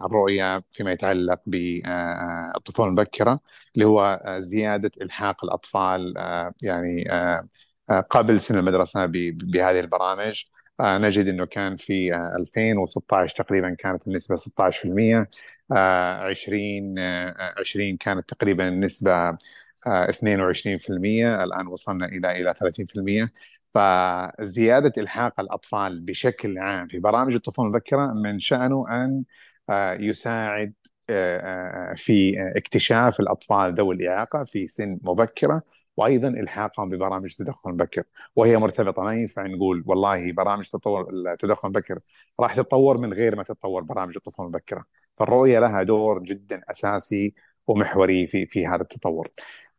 آه، 0.03 0.07
الرؤية 0.07 0.65
فيما 0.73 0.93
يتعلق 0.93 1.41
بالطفولة 1.47 2.89
المبكرة 2.89 3.41
اللي 3.75 3.85
هو 3.87 4.21
آه، 4.25 4.41
زيادة 4.41 4.91
إلحاق 5.03 5.45
الأطفال 5.45 6.19
آه، 6.19 6.55
يعني 6.63 7.13
آه، 7.13 7.49
آه، 7.91 8.01
قبل 8.01 8.41
سن 8.41 8.59
المدرسة 8.59 9.07
ب- 9.07 9.39
بهذه 9.39 9.81
البرامج. 9.81 10.45
آه، 10.81 10.99
نجد 10.99 11.27
أنه 11.29 11.47
كان 11.47 11.77
في 11.77 12.15
آه، 12.15 12.37
2016 12.37 13.37
تقريبا 13.45 13.75
كانت 13.79 14.07
النسبة 14.09 14.37
16% 14.37 15.29
آه، 15.73 16.19
20 16.31 16.99
آه، 16.99 17.55
20 17.61 17.97
كانت 17.97 18.29
تقريبا 18.35 18.69
النسبة 18.69 19.13
آه، 19.13 19.39
22% 19.87 21.45
الآن 21.45 21.67
وصلنا 21.67 22.07
إلى 22.07 22.41
إلى 22.41 22.55
30% 22.55 23.29
فزيادة 23.75 24.93
إلحاق 24.99 25.41
الأطفال 25.41 26.01
بشكل 26.01 26.59
عام 26.59 26.89
في 26.89 26.99
برامج 26.99 27.35
الطفولة 27.35 27.69
المبكرة 27.69 28.07
من 28.13 28.41
شأنه 28.41 28.85
أن 28.91 29.25
آه، 29.71 29.95
يساعد 29.95 30.75
آه، 31.11 31.91
آه، 31.93 31.95
في 31.95 32.35
اكتشاف 32.57 33.21
الأطفال 33.21 33.75
ذوي 33.75 33.95
الإعاقة 33.95 34.43
في 34.43 34.69
سن 34.69 34.99
مبكرة 35.03 35.63
وأيضا 35.97 36.29
إلحاقهم 36.29 36.91
ببرامج 36.91 37.25
التدخل 37.41 37.71
المبكر. 37.71 38.03
وهي 38.37 38.57
مرتبطة 38.57 39.03
ما 39.03 39.15
ينفع 39.15 39.47
نقول 39.47 39.85
والله 39.87 40.33
برامج 40.33 40.71
تطور 40.71 41.09
التدخل 41.33 41.69
المبكر 41.69 41.99
راح 42.41 42.55
تتطور 42.55 43.01
من 43.01 43.13
غير 43.13 43.37
ما 43.37 43.43
تتطور 43.43 43.83
برامج 43.83 44.15
الطفولة 44.17 44.49
المبكرة. 44.49 44.85
فالرؤية 45.19 45.59
لها 45.61 45.83
دور 45.83 46.23
جدا 46.23 46.63
أساسي 46.71 47.35
ومحوري 47.67 48.27
في 48.27 48.47
في 48.47 48.67
هذا 48.67 48.81
التطور. 48.81 49.29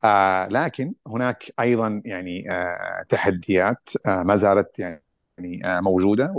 آه 0.03 0.47
لكن 0.47 0.93
هناك 1.07 1.51
أيضا 1.59 2.01
يعني 2.05 2.51
آه 2.51 3.05
تحديات 3.09 3.89
آه 4.07 4.23
ما 4.23 4.35
زالت 4.35 4.79
يعني 4.79 5.65
آه 5.65 5.81
موجودة 5.81 6.33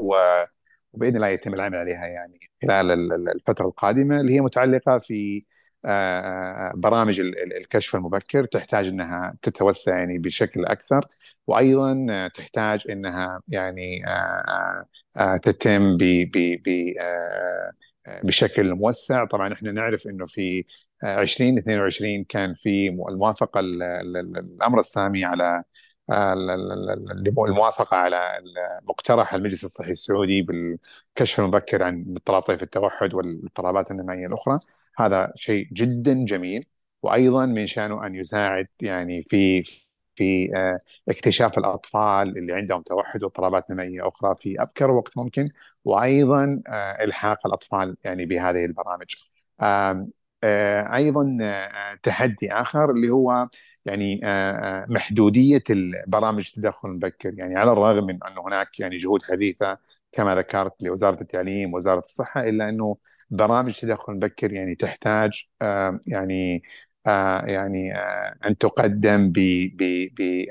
وبإذن 0.95 1.17
الله 1.17 1.29
يتم 1.29 1.55
العمل 1.55 1.77
عليها 1.79 2.07
يعني 2.07 2.41
خلال 2.63 2.91
ال- 2.91 3.13
ال- 3.13 3.29
الفترة 3.35 3.67
القادمة 3.67 4.21
اللي 4.21 4.33
هي 4.35 4.41
متعلقة 4.41 4.99
في 4.99 5.45
آه 5.85 6.21
آه، 6.71 6.73
برامج 6.77 7.21
ال- 7.21 7.39
ال- 7.43 7.57
الكشف 7.57 7.95
المبكر. 7.97 8.45
تحتاج 8.45 8.87
إنها 8.87 9.37
تتوسع 9.43 9.99
يعني 9.99 10.19
بشكل 10.19 10.65
أكثر 10.67 11.07
وأيضا 11.47 12.07
آه، 12.11 12.29
تحتاج 12.29 12.85
إنها 12.91 13.41
يعني 13.49 14.07
آه 14.07 14.11
آه 14.49 14.87
آه، 15.17 15.37
تتم 15.37 15.97
ب 15.97 16.03
ب 16.35 16.95
بشكل 18.25 18.75
موسع. 18.75 19.25
طبعا 19.25 19.53
إحنا 19.53 19.73
نعرف 19.73 20.07
إنه 20.07 20.27
في 20.27 20.65
2022 21.05 22.25
كان 22.25 22.55
في 22.55 22.89
الموافقة 22.89 23.61
ال- 23.61 23.83
ال- 23.83 24.17
ال- 24.17 24.39
الأمر 24.39 24.81
السامي 24.81 25.25
على 25.25 25.63
ال- 26.11 26.51
ال- 26.51 26.91
ال- 27.11 27.29
الموافقة 27.49 27.97
على 27.97 28.33
مقترح 28.83 29.35
المجلس 29.35 29.65
الصحي 29.65 29.91
السعودي 29.91 30.43
بالكشف 30.43 31.41
المبكر 31.41 31.83
عن 31.83 32.05
اضطراب 32.17 32.43
طيف 32.43 32.63
التوحد 32.63 33.15
والاضطرابات 33.15 33.91
النمائية 33.91 34.27
الأخرى. 34.27 34.61
هذا 34.99 35.33
شيء 35.37 35.69
جدا 35.73 36.25
جميل. 36.25 36.65
وأيضا 37.03 37.47
من 37.47 37.67
شأنه 37.67 38.07
أن 38.07 38.15
يساعد 38.15 38.67
يعني 38.83 39.23
في 39.23 39.63
في 40.15 40.51
آه، 40.57 40.81
اكتشاف 41.09 41.59
الأطفال 41.59 42.39
اللي 42.39 42.53
عندهم 42.53 42.83
توحد 42.83 43.23
واضطرابات 43.23 43.71
نمائية 43.71 44.09
أخرى 44.09 44.35
في 44.39 44.63
أبكر 44.63 44.91
وقت 44.91 45.19
ممكن. 45.19 45.49
وأيضا 45.85 46.63
آه، 46.69 47.05
إلحاق 47.05 47.47
الأطفال 47.47 47.97
يعني 48.05 48.27
بهذه 48.27 48.65
البرامج. 48.65 49.15
آه، 49.61 50.07
أيضا 50.95 51.39
آه، 51.43 51.95
تحدي 52.03 52.53
آخر 52.53 52.91
اللي 52.91 53.11
هو 53.11 53.49
يعني 53.85 54.21
آه، 54.25 54.53
آه، 54.85 54.87
محدودية 54.89 55.63
البرامج 55.71 56.49
التدخل 56.57 56.89
المبكر 56.89 57.35
يعني 57.39 57.57
على 57.57 57.73
الرغم 57.73 58.05
من 58.07 58.19
انه 58.25 58.49
هناك 58.49 58.81
يعني 58.81 58.99
جهود 58.99 59.23
حديثة 59.23 59.79
كما 60.13 60.35
ذكرت 60.37 60.83
لوزارة 60.83 61.21
التعليم 61.21 61.75
وزارة 61.75 61.99
الصحة 62.01 62.49
إلا 62.49 62.69
أنه 62.69 62.97
برامج 63.31 63.69
التدخل 63.85 64.13
المبكر 64.13 64.53
يعني 64.53 64.75
تحتاج 64.75 65.47
آه، 65.63 66.01
يعني 66.07 66.63
آه، 67.07 67.45
يعني 67.47 67.95
آه، 67.99 68.35
أن 68.47 68.59
تقدم 68.59 69.33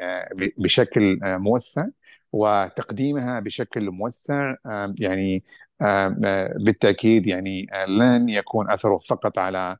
آه، 0.01 0.29
بشكل 0.57 1.19
آه، 1.23 1.38
موسع 1.38 1.85
وتقديمها 2.31 3.39
بشكل 3.39 3.91
موسع 3.91 4.55
آه، 4.65 4.95
يعني 5.00 5.43
آه، 5.82 6.15
آه، 6.25 6.53
بالتأكيد 6.58 7.27
يعني 7.27 7.68
آه، 7.74 7.86
لن 7.86 8.30
يكون 8.30 8.72
أثره 8.72 8.98
فقط 8.98 9.38
على 9.39 9.77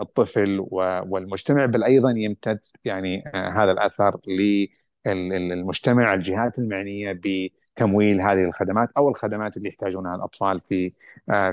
الطفل 0.00 0.58
والمجتمع 0.70 1.66
بل 1.66 1.84
أيضا 1.84 2.10
يمتد 2.10 2.60
يعني 2.84 3.24
هذا 3.34 3.72
الأثر 3.72 4.20
للمجتمع 5.06 6.14
الجهات 6.14 6.58
المعنية 6.58 7.20
بتمويل 7.24 8.20
هذه 8.20 8.44
الخدمات 8.44 8.92
أو 8.92 9.08
الخدمات 9.08 9.56
اللي 9.56 9.68
يحتاجونها 9.68 10.16
الأطفال 10.16 10.60
في 10.60 10.92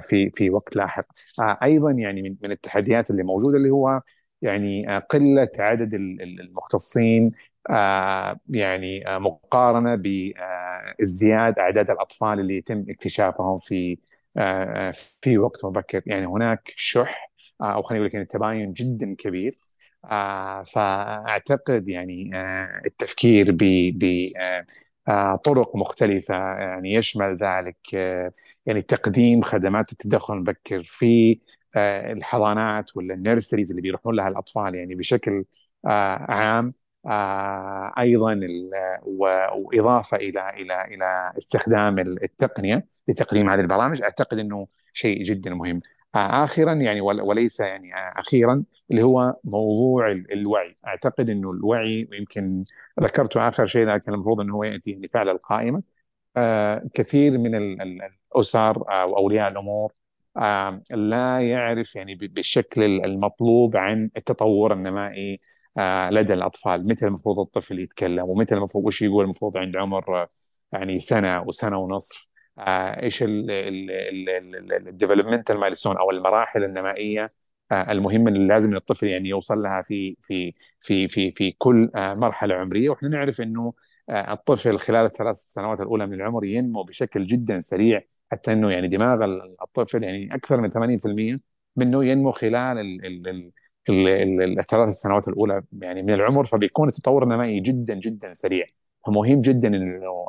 في 0.02 0.30
في 0.36 0.50
وقت 0.50 0.76
لاحق. 0.76 1.06
أيضا 1.42 1.92
يعني 1.92 2.38
من 2.44 2.52
التحديات 2.52 3.12
اللي 3.12 3.24
موجودة 3.24 3.58
اللي 3.58 3.70
هو 3.70 4.02
يعني 4.42 4.98
قلة 4.98 5.50
عدد 5.60 5.94
ال- 5.94 6.22
ال- 6.22 6.42
المختصين 6.42 7.32
يعني 8.50 9.08
آه، 9.08 9.18
مقارنة 9.18 9.96
بازدياد 9.96 11.60
أعداد 11.60 11.90
الأطفال 11.90 12.40
اللي 12.40 12.58
يتم 12.58 12.86
اكتشافهم 12.90 13.58
في 13.58 13.98
آه، 14.38 14.92
في 15.22 15.38
وقت 15.38 15.66
مبكر. 15.66 16.02
يعني 16.06 16.26
هناك 16.26 16.74
شح 16.76 17.32
آه، 17.62 17.74
أو 17.74 17.82
خلينا 17.84 18.08
نقول 18.08 18.26
تباين 18.26 18.74
جدا 18.74 19.16
كبير. 19.16 19.58
فأعتقد 20.66 21.90
يعني 21.90 22.32
التفكير 22.86 23.58
بطرق 25.08 25.76
مختلفة 25.76 26.36
يعني 26.36 26.94
يشمل 26.94 27.36
ذلك 27.36 27.94
يعني 28.66 28.82
تقديم 28.82 29.42
خدمات 29.42 29.92
التدخل 29.92 30.34
المبكر 30.34 30.84
في 30.84 31.40
الحضانات 32.12 32.98
ولا 32.98 33.14
النيرسريز 33.14 33.70
اللي 33.70 33.82
بيروحون 33.82 34.16
لها 34.16 34.28
الأطفال 34.28 34.76
يعني 34.76 34.96
بشكل 34.96 35.46
عام. 35.86 36.68
آه، 36.68 36.81
أيضا 38.00 38.40
وإضافة 39.04 40.18
إلى 40.18 40.50
إلى 40.50 40.86
إلى 40.86 41.34
استخدام 41.38 42.00
التقنية 42.00 42.86
لتقديم 43.08 43.50
هذه 43.50 43.60
البرامج. 43.60 44.02
أعتقد 44.02 44.40
إنه 44.40 44.68
شيء 44.94 45.24
جدا 45.24 45.54
مهم. 45.54 45.82
آه، 46.16 46.44
اخرا 46.44 46.74
يعني 46.74 47.02
وليس 47.02 47.60
يعني 47.60 47.96
آه، 47.96 48.14
أخيرا 48.20 48.64
اللي 48.92 49.04
هو 49.04 49.36
موضوع 49.44 50.12
الوعي. 50.12 50.78
أعتقد 50.88 51.30
إنه 51.30 51.52
الوعي 51.52 52.08
يمكن 52.14 52.64
ذكرته 53.02 53.48
آخر 53.48 53.68
شيء 53.68 53.88
لكن 53.88 54.14
المفروض 54.14 54.40
إنه 54.40 54.56
هو 54.56 54.64
يأتي 54.64 54.96
يعني 54.96 55.32
القائمة. 55.32 55.84
كثير 56.94 57.38
من 57.38 57.56
الأسر 57.82 58.84
أو 59.02 59.18
أولياء 59.18 59.48
الأمور 59.52 59.94
لا 60.92 61.40
يعرف 61.42 61.96
يعني 61.96 62.16
بالشكل 62.16 62.82
المطلوب 62.84 63.78
عن 63.78 64.10
التطور 64.18 64.74
النمائي 64.74 65.34
آه، 65.34 65.40
لدى 66.12 66.34
الأطفال. 66.34 66.88
متى 66.88 67.08
المفروض 67.08 67.40
الطفل 67.40 67.80
يتكلم؟ 67.80 68.30
ومتى 68.30 68.56
المفروض 68.56 68.86
وش 68.86 69.02
يقول؟ 69.02 69.24
المفروض 69.24 69.58
عند 69.58 69.78
عمر 69.78 70.28
يعني 70.72 71.00
سنة 71.00 71.42
وسنة 71.42 71.78
ونصف. 71.78 72.28
آه، 72.60 73.02
إيش 73.04 73.24
ال 74.88 74.93
developmental 74.93 75.58
milestone 75.58 75.98
أو 75.98 76.12
المراحل 76.12 76.64
النمائية 76.64 77.34
آه، 77.72 77.92
المهمه 77.92 78.30
اللي 78.32 78.48
لازم 78.48 78.76
الطفل 78.76 79.08
يعني 79.08 79.30
يوصل 79.30 79.58
لها 79.58 79.82
في 79.82 80.18
في 80.22 80.54
في 80.80 81.08
في 81.08 81.32
في 81.32 81.52
كل 81.52 81.90
مرحلة 81.96 82.56
عمرية. 82.56 82.90
وإحنا 82.90 83.10
نعرف 83.10 83.42
إنه 83.42 83.74
الطفل 84.10 84.80
خلال 84.80 85.06
الثلاث 85.06 85.38
سنوات 85.38 85.82
الأولى 85.82 86.08
من 86.08 86.14
العمر 86.14 86.46
ينمو 86.46 86.84
بشكل 86.84 87.24
جدا 87.28 87.60
سريع. 87.60 88.02
حتى 88.32 88.54
إنه 88.54 88.72
يعني 88.72 88.88
دماغ 88.88 89.26
الطفل 89.62 90.04
يعني 90.04 90.36
أكثر 90.36 90.62
من 90.62 90.70
80% 90.72 91.40
منه 91.76 92.06
ينمو 92.06 92.32
خلال 92.32 92.80
ال 92.80 93.28
ال 93.28 93.52
الثلاث 93.90 94.90
سنوات 94.90 95.28
الأولى 95.28 95.64
يعني 95.82 96.04
من 96.04 96.14
العمر 96.14 96.46
فبيكون 96.46 96.88
التطور 96.88 97.24
النمائي 97.24 97.60
جدا 97.60 97.94
جدا 97.94 98.34
سريع. 98.34 98.66
فمهم 99.06 99.42
جدا 99.42 99.68
إنه 99.68 100.26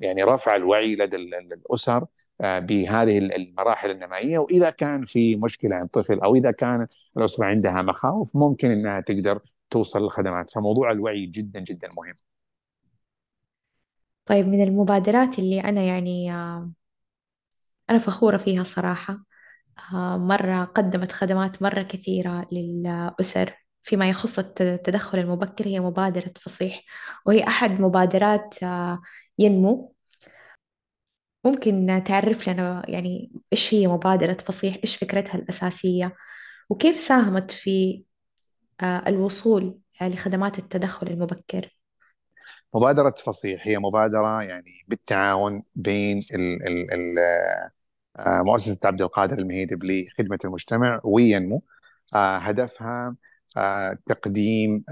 يعني 0.00 0.22
رفع 0.22 0.56
الوعي 0.56 0.96
لدى 0.96 1.16
الأسر 1.16 2.06
آه، 2.40 2.58
بهذه 2.58 3.18
المراحل 3.18 3.90
النمائية. 3.90 4.38
وإذا 4.38 4.70
كان 4.70 5.04
في 5.04 5.36
مشكلة 5.36 5.76
عند 5.76 5.88
طفل 5.88 6.20
أو 6.20 6.34
إذا 6.34 6.50
كان 6.50 6.86
الأسرة 7.16 7.44
عندها 7.46 7.82
مخاوف 7.82 8.36
ممكن 8.36 8.70
إنها 8.70 9.00
تقدر 9.00 9.40
توصل 9.70 10.02
للخدمات. 10.02 10.50
فموضوع 10.50 10.90
الوعي 10.90 11.26
جدا 11.26 11.60
جدا 11.60 11.88
مهم. 11.96 12.14
طيب 14.26 14.46
من 14.48 14.62
المبادرات 14.62 15.38
اللي 15.38 15.60
أنا 15.60 15.82
يعني 15.82 16.32
آه، 16.34 16.70
أنا 17.90 17.98
فخورة 17.98 18.36
فيها 18.36 18.64
صراحة. 18.64 19.12
آه، 19.14 19.29
مرة 20.16 20.64
قدمت 20.64 21.12
خدمات 21.12 21.62
مرة 21.62 21.82
كثيرة 21.82 22.46
للأسر 22.52 23.54
فيما 23.82 24.10
يخص 24.10 24.38
التدخل 24.38 25.18
المبكر 25.18 25.66
هي 25.66 25.80
مبادرة 25.80 26.32
فصيح 26.36 26.84
وهي 27.26 27.44
أحد 27.44 27.70
مبادرات 27.80 28.62
آه، 28.62 29.00
ينمو. 29.38 29.94
ممكن 31.44 32.02
تعرف 32.06 32.48
لنا 32.48 32.82
يعني 32.88 33.32
إيش 33.52 33.74
هي 33.74 33.86
مبادرة 33.86 34.32
فصيح؟ 34.32 34.76
إيش 34.84 34.96
فكرتها 34.96 35.34
الأساسية؟ 35.38 36.16
وكيف 36.70 36.96
ساهمت 36.96 37.50
في 37.50 38.04
آه، 38.80 39.04
الوصول 39.06 39.78
لخدمات 40.02 40.58
التدخل 40.58 41.06
المبكر؟ 41.06 41.80
مبادرة 42.74 43.14
فصيح 43.26 43.66
هي 43.66 43.78
مبادرة 43.78 44.42
يعني 44.42 44.84
بالتعاون 44.88 45.62
بين 45.74 46.18
ال 46.18 46.66
ال 46.66 46.92
ال 46.94 47.18
آه، 47.18 47.70
مؤسسة 48.18 48.80
عبد 48.88 49.02
القادر 49.02 49.38
المهيدب 49.38 49.84
لخدمة 49.84 50.38
المجتمع 50.44 51.00
وينمو. 51.04 51.62
آه، 52.14 52.36
هدفها 52.38 53.16
آه، 53.56 53.98
تقديم 54.06 54.84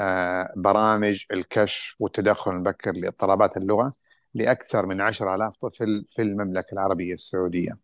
برامج 0.56 1.24
الكشف 1.32 1.94
والتدخل 1.98 2.50
المبكر 2.50 2.92
لاضطرابات 2.92 3.56
اللغة 3.56 3.94
لأكثر 4.34 4.86
من 4.86 5.00
10,000 5.00 5.56
طفل 5.56 6.04
في 6.08 6.22
المملكة 6.22 6.72
العربية 6.72 7.12
السعودية. 7.12 7.78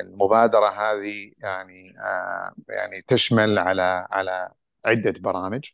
المبادرة 0.00 0.66
هذه 0.68 1.32
يعني 1.38 1.94
يعني 2.68 3.02
تشمل 3.06 3.58
على 3.58 4.06
على 4.10 4.50
عدة 4.84 5.14
برامج 5.20 5.70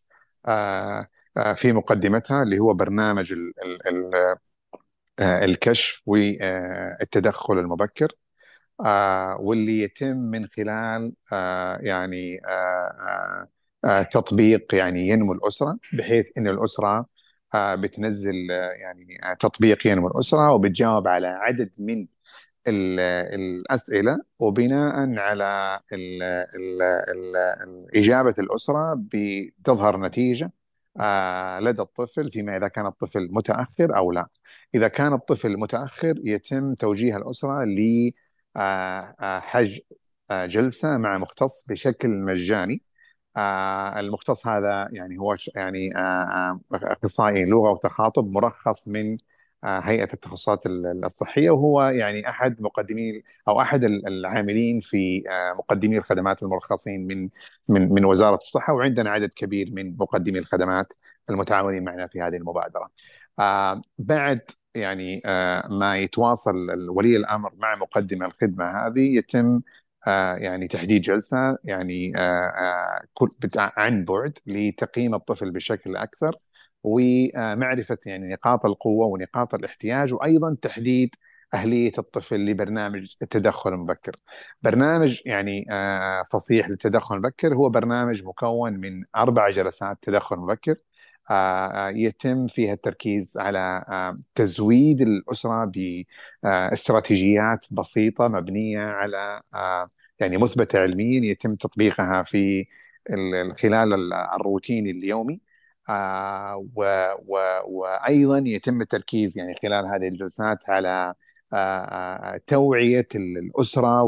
في 1.57 1.73
مقدمتها 1.73 2.43
اللي 2.43 2.59
هو 2.59 2.75
برنامج 2.75 3.33
آه، 3.33 4.37
الكشف 5.21 6.03
والتدخل 6.07 7.59
المبكر 7.59 8.13
آه، 8.87 9.37
واللي 9.41 9.81
يتم 9.83 10.17
من 10.17 10.47
خلال 10.47 11.13
آه، 11.33 11.79
يعني 11.83 12.41
تطبيق 14.13 14.75
يعني 14.75 15.09
ينمو 15.09 15.33
الأسرة 15.33 15.79
بحيث 15.93 16.27
أن 16.39 16.49
الأسرة 16.49 17.07
بتنزل 17.57 18.35
يعني 18.81 19.07
تطبيق 19.41 19.87
ينمو 19.87 20.09
الأسرة 20.09 20.53
وبتجاوب 20.53 21.09
على 21.09 21.27
عدد 21.27 21.71
من 21.81 22.07
الأسئلة 22.69 24.19
وبناء 24.39 25.19
على 25.21 25.81
إجابة 27.97 28.35
الأسرة 28.39 28.95
بتظهر 29.13 29.97
نتيجة. 29.97 30.53
لدى 31.61 31.83
الطفل 31.83 32.31
فيما 32.33 32.57
إذا 32.57 32.69
كان 32.69 32.87
الطفل 32.87 33.29
متأخر 33.33 33.97
أو 33.97 34.13
لا. 34.13 34.27
إذا 34.75 34.89
كان 34.89 35.13
الطفل 35.13 35.57
متأخر 35.59 36.15
يتم 36.25 36.75
توجيه 36.75 37.17
الأسرة 37.17 37.65
لحج 38.57 39.79
آه، 40.31 40.47
جلسة 40.47 40.97
مع 40.97 41.19
مختص 41.19 41.67
بشكل 41.71 42.11
مجاني. 42.11 42.83
آه، 43.37 44.01
المختص 44.01 44.47
هذا 44.47 44.89
يعني 44.93 45.19
هو 45.19 45.37
يعني 45.57 45.97
آه، 45.97 46.61
أخصائي 46.73 47.45
لغة 47.45 47.71
وتخاطب 47.71 48.27
مرخص 48.31 48.89
من 48.89 49.17
هيئة 49.65 50.13
التخصصات 50.13 50.67
الصحية 51.05 51.51
وهو 51.51 51.83
يعني 51.83 52.29
أحد 52.29 52.63
مقدمي 52.63 53.23
أو 53.49 53.61
أحد 53.61 53.85
العاملين 53.85 54.81
في 54.81 55.23
مقدمي 55.59 55.99
الخدمات 55.99 56.43
المرخصين 56.43 57.07
من 57.07 57.29
من 57.69 57.93
من 57.93 58.05
وزارة 58.05 58.37
الصحة 58.37 58.73
وعندنا 58.73 59.11
عدد 59.11 59.33
كبير 59.37 59.71
من 59.73 59.97
مقدمي 59.97 60.39
الخدمات 60.39 60.93
المتعاونين 61.31 61.85
معنا 61.85 62.07
في 62.07 62.21
هذه 62.21 62.37
المبادرة. 62.37 62.91
بعد 63.99 64.41
يعني 64.75 65.23
آه، 65.25 65.69
ما 65.69 65.97
يتواصل 65.99 66.89
ولي 66.89 67.17
الأمر 67.17 67.53
مع 67.57 67.75
مقدم 67.75 68.23
الخدمة 68.25 68.65
هذه 68.87 69.17
يتم 69.17 69.61
آه، 70.07 70.35
يعني 70.37 70.69
تحديد 70.69 71.03
جلسة 71.03 71.59
يعني 71.65 72.13
آه، 72.17 73.03
عن 73.57 74.05
بعد 74.05 74.39
لتقييم 74.47 75.15
الطفل 75.15 75.51
بشكل 75.51 75.97
أكثر 75.97 76.37
ومعرفة 76.83 77.99
يعني 78.07 78.29
نقاط 78.33 78.67
القوة 78.67 79.07
ونقاط 79.07 79.55
الاحتياج 79.55 80.15
وأيضا 80.15 80.57
تحديد 80.63 81.15
أهلية 81.55 81.93
الطفل 81.99 82.37
لبرنامج 82.47 83.15
التدخل 83.23 83.73
المبكر. 83.75 84.13
برنامج 84.63 85.21
يعني 85.27 85.67
فصيح 86.33 86.69
للتدخل 86.69 87.15
المبكر 87.15 87.55
هو 87.55 87.69
برنامج 87.69 88.25
مكون 88.25 88.73
من 88.73 89.05
أربع 89.17 89.51
جلسات 89.51 89.99
تدخل 90.03 90.37
مبكر 90.37 90.77
آه، 91.31 91.89
يتم 91.91 92.47
فيها 92.47 92.73
التركيز 92.73 93.39
على 93.39 93.85
آه، 93.89 94.19
تزويد 94.35 95.01
الأسرة 95.01 95.73
باستراتيجيات 96.45 97.67
بسيطة 97.71 98.29
مبنية 98.29 98.81
على 98.81 99.43
آه، 99.55 99.91
يعني 100.21 100.37
مثبتة 100.39 100.79
علميا 100.81 101.31
يتم 101.31 101.55
تطبيقها 101.55 102.23
في 102.23 102.67
خلال 103.59 104.13
الروتين 104.13 104.87
اليومي 104.87 105.41
وأيضا 107.67 108.43
يتم 108.47 108.81
التركيز 108.81 109.39
يعني 109.39 109.55
خلال 109.55 109.87
هذه 109.87 110.09
الجلسات 110.09 110.59
على 110.71 111.15
توعية 112.47 113.09
الأسرة 113.15 114.03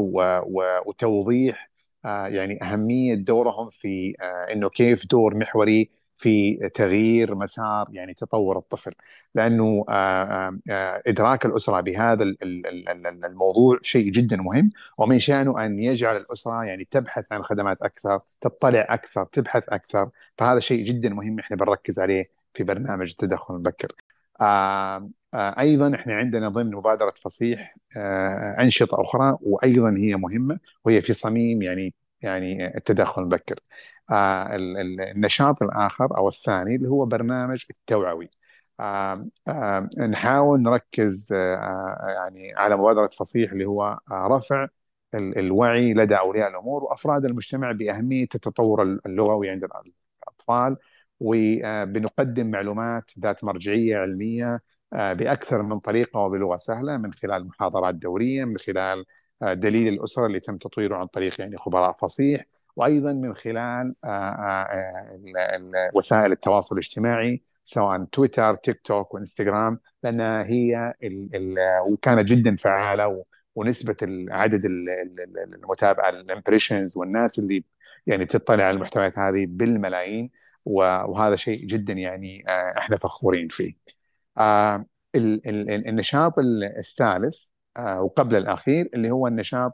وتوضيح 0.85 1.71
يعني 2.05 2.63
أهمية 2.63 3.15
دورهم 3.15 3.69
في 3.69 4.15
أنه 4.51 4.69
كيف 4.69 5.07
دور 5.07 5.35
محوري 5.35 5.89
في 6.17 6.57
تغيير 6.73 7.35
مسار 7.35 7.87
يعني 7.91 8.13
تطور 8.13 8.57
الطفل. 8.57 8.93
لأنه 9.35 9.85
آه، 9.89 10.23
آه، 10.23 10.59
آه، 10.71 11.01
إدراك 11.07 11.45
الأسرة 11.45 11.81
بهذا 11.81 12.23
الموضوع 13.25 13.77
شيء 13.81 14.11
جدا 14.11 14.37
مهم. 14.37 14.71
ومن 14.99 15.19
شأنه 15.19 15.65
أن 15.65 15.79
يجعل 15.79 16.17
الأسرة 16.17 16.63
يعني 16.65 16.85
تبحث 16.85 17.31
عن 17.33 17.43
خدمات 17.43 17.81
أكثر 17.81 18.19
تطلع 18.41 18.87
أكثر 18.89 19.25
تبحث 19.25 19.69
أكثر. 19.69 20.09
فهذا 20.37 20.59
شيء 20.59 20.85
جدا 20.85 21.09
مهم 21.09 21.39
إحنا 21.39 21.57
بنركز 21.57 21.99
عليه 21.99 22.29
في 22.53 22.63
برنامج 22.63 23.09
التدخل 23.09 23.53
المبكر 23.55 23.87
أيضا 25.35 25.95
إحنا 25.95 26.13
عندنا 26.15 26.49
ضمن 26.49 26.71
مبادرة 26.75 27.13
فصيح 27.21 27.75
أنشطة 28.59 29.01
أخرى 29.01 29.37
وأيضا 29.41 29.97
هي 29.97 30.15
مهمة 30.15 30.59
وهي 30.85 31.01
في 31.01 31.13
صميم 31.13 31.61
يعني 31.61 31.93
يعني 32.21 32.77
التدخل 32.77 33.21
المبكر. 33.21 33.59
آه 34.11 34.55
النشاط 34.55 35.63
الآخر 35.63 36.17
أو 36.17 36.27
الثاني 36.27 36.75
اللي 36.75 36.89
هو 36.89 37.05
برنامج 37.05 37.65
التوعوي. 37.69 38.29
آه 38.79 39.27
آه 39.47 39.89
نحاول 40.09 40.61
نركز 40.61 41.33
يعني 42.15 42.53
على 42.55 42.75
مبادرة 42.77 43.09
فصيح 43.19 43.51
اللي 43.51 43.65
هو 43.65 43.99
رفع 44.11 44.67
الوعي 45.15 45.93
لدى 45.93 46.15
أولياء 46.15 46.49
الأمور 46.49 46.83
وأفراد 46.83 47.25
المجتمع 47.25 47.71
بأهمية 47.71 48.23
التطور 48.35 48.83
اللغوي 48.83 49.49
عند 49.49 49.63
الأطفال 50.27 50.77
وبنقدم 51.19 52.51
معلومات 52.51 53.11
ذات 53.19 53.43
مرجعية 53.43 53.97
علمية 53.97 54.61
بأكثر 54.91 55.61
من 55.63 55.79
طريقة 55.79 56.19
وبلغة 56.19 56.57
سهلة 56.57 56.97
من 56.97 57.13
خلال 57.13 57.47
محاضرات 57.47 57.95
دورية 57.95 58.45
من 58.45 58.57
خلال 58.57 59.05
دليل 59.41 59.87
الأسرة 59.87 60.25
اللي 60.25 60.39
تم 60.39 60.57
تطويره 60.57 60.95
عن 60.97 61.07
طريق 61.07 61.41
يعني 61.41 61.57
خبراء 61.57 61.91
فصيح 61.91 62.45
وأيضا 62.75 63.13
من 63.13 63.35
خلال 63.35 63.95
آه، 64.05 64.67
وسائل 65.93 66.31
التواصل 66.31 66.75
الاجتماعي 66.75 67.41
سواء 67.63 68.03
تويتر 68.03 68.55
تيك 68.55 68.81
توك 68.81 69.13
وإنستغرام 69.13 69.79
لانها 70.03 70.43
هي 70.45 70.93
وكانت 71.87 72.27
جدا 72.27 72.55
فعالة 72.55 73.25
ونسبة 73.55 73.97
عدد 74.29 74.65
المتابعة 75.53 76.09
الامبريشنز 76.09 76.97
والناس 76.97 77.39
اللي 77.39 77.63
يعني 78.07 78.25
بتطلع 78.25 78.63
على 78.63 78.75
المحتويات 78.75 79.19
هذه 79.19 79.45
بالملايين 79.47 80.31
وهذا 80.65 81.35
شيء 81.35 81.65
جدا 81.65 81.93
يعني 81.93 82.43
آه، 82.47 82.77
إحنا 82.77 82.97
فخورين 82.97 83.47
فيه. 83.47 83.73
آه، 84.37 84.85
النشاط 85.15 86.33
الثالث 86.79 87.45
آه، 87.77 88.01
وقبل 88.01 88.35
الأخير 88.35 88.89
اللي 88.93 89.11
هو 89.11 89.27
النشاط 89.27 89.73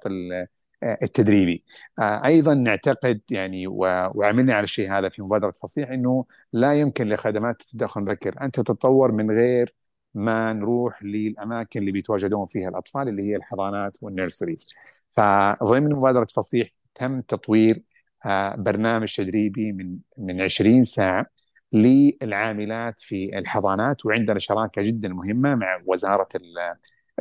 التدريبي. 0.83 1.63
أيضا 1.99 2.53
نعتقد 2.53 3.21
يعني 3.31 3.67
وعملنا 3.67 4.53
على 4.53 4.63
الشيء 4.63 4.91
هذا 4.91 5.09
في 5.09 5.21
مبادرة 5.21 5.51
فصيح 5.51 5.89
إنه 5.89 6.25
لا 6.53 6.73
يمكن 6.79 7.07
لخدمات 7.07 7.61
التدخل 7.61 8.01
المبكر 8.01 8.41
ان 8.41 8.51
تتطور 8.51 9.11
من 9.11 9.31
غير 9.31 9.75
ما 10.13 10.53
نروح 10.53 11.03
للأماكن 11.03 11.79
اللي 11.79 11.91
بيتواجدون 11.91 12.45
فيها 12.45 12.69
الأطفال 12.69 13.07
اللي 13.07 13.23
هي 13.23 13.35
الحضانات 13.35 13.97
وال 14.01 14.14
nurseries. 14.14 14.75
فضمن 15.11 15.89
مبادرة 15.93 16.27
فصيح 16.35 16.67
تم 16.95 17.21
تطوير 17.21 17.83
آه، 18.25 18.55
برنامج 18.55 19.15
تدريبي 19.15 19.71
من 19.71 19.97
من 20.17 20.41
20 20.41 20.83
ساعة 20.83 21.25
للعاملات 21.73 22.99
في 23.01 23.37
الحضانات 23.39 24.05
وعندنا 24.05 24.39
شراكة 24.39 24.81
جدا 24.81 25.09
مهمة 25.09 25.55
مع 25.55 25.77
وزارة 25.87 26.27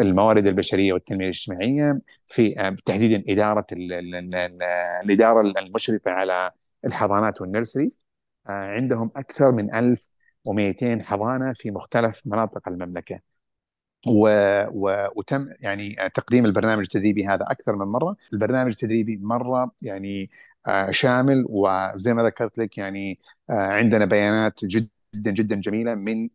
الموارد 0.01 0.47
البشرية 0.47 0.93
والتنمية 0.93 1.25
الاجتماعية 1.25 2.01
في 2.27 2.61
آه، 2.61 2.77
تحديدا 2.87 3.23
إدارة 3.33 3.67
الإدارة 5.05 5.41
المشرفة 5.41 6.11
على 6.11 6.51
الحضانات 6.85 7.41
وال 7.41 7.52
nurseries 7.52 8.03
آه، 8.49 8.51
عندهم 8.53 9.11
أكثر 9.17 9.53
من 9.53 9.75
1200 9.75 11.03
حضانة 11.03 11.53
في 11.53 11.71
مختلف 11.71 12.23
مناطق 12.27 12.69
المملكة. 12.69 13.21
و... 14.07 14.29
و... 14.71 15.09
وتم 15.17 15.49
يعني 15.61 15.97
تقديم 16.15 16.45
البرنامج 16.45 16.81
التدريبي 16.83 17.27
هذا 17.27 17.45
أكثر 17.51 17.77
من 17.77 17.87
مرة، 17.87 18.17
البرنامج 18.33 18.71
التدريبي 18.71 19.17
مرة 19.17 19.71
يعني 19.83 20.27
آه، 20.67 20.91
شامل 20.91 21.45
وزي 21.49 22.15
ما 22.15 22.23
ذكرت 22.23 22.59
لك 22.59 22.79
يعني 22.79 23.19
آه، 23.51 23.53
عندنا 23.53 24.05
بيانات 24.05 24.65
جدا 24.65 24.91
جدا 25.31 25.57
جميلة 25.57 25.95
من 25.95 26.29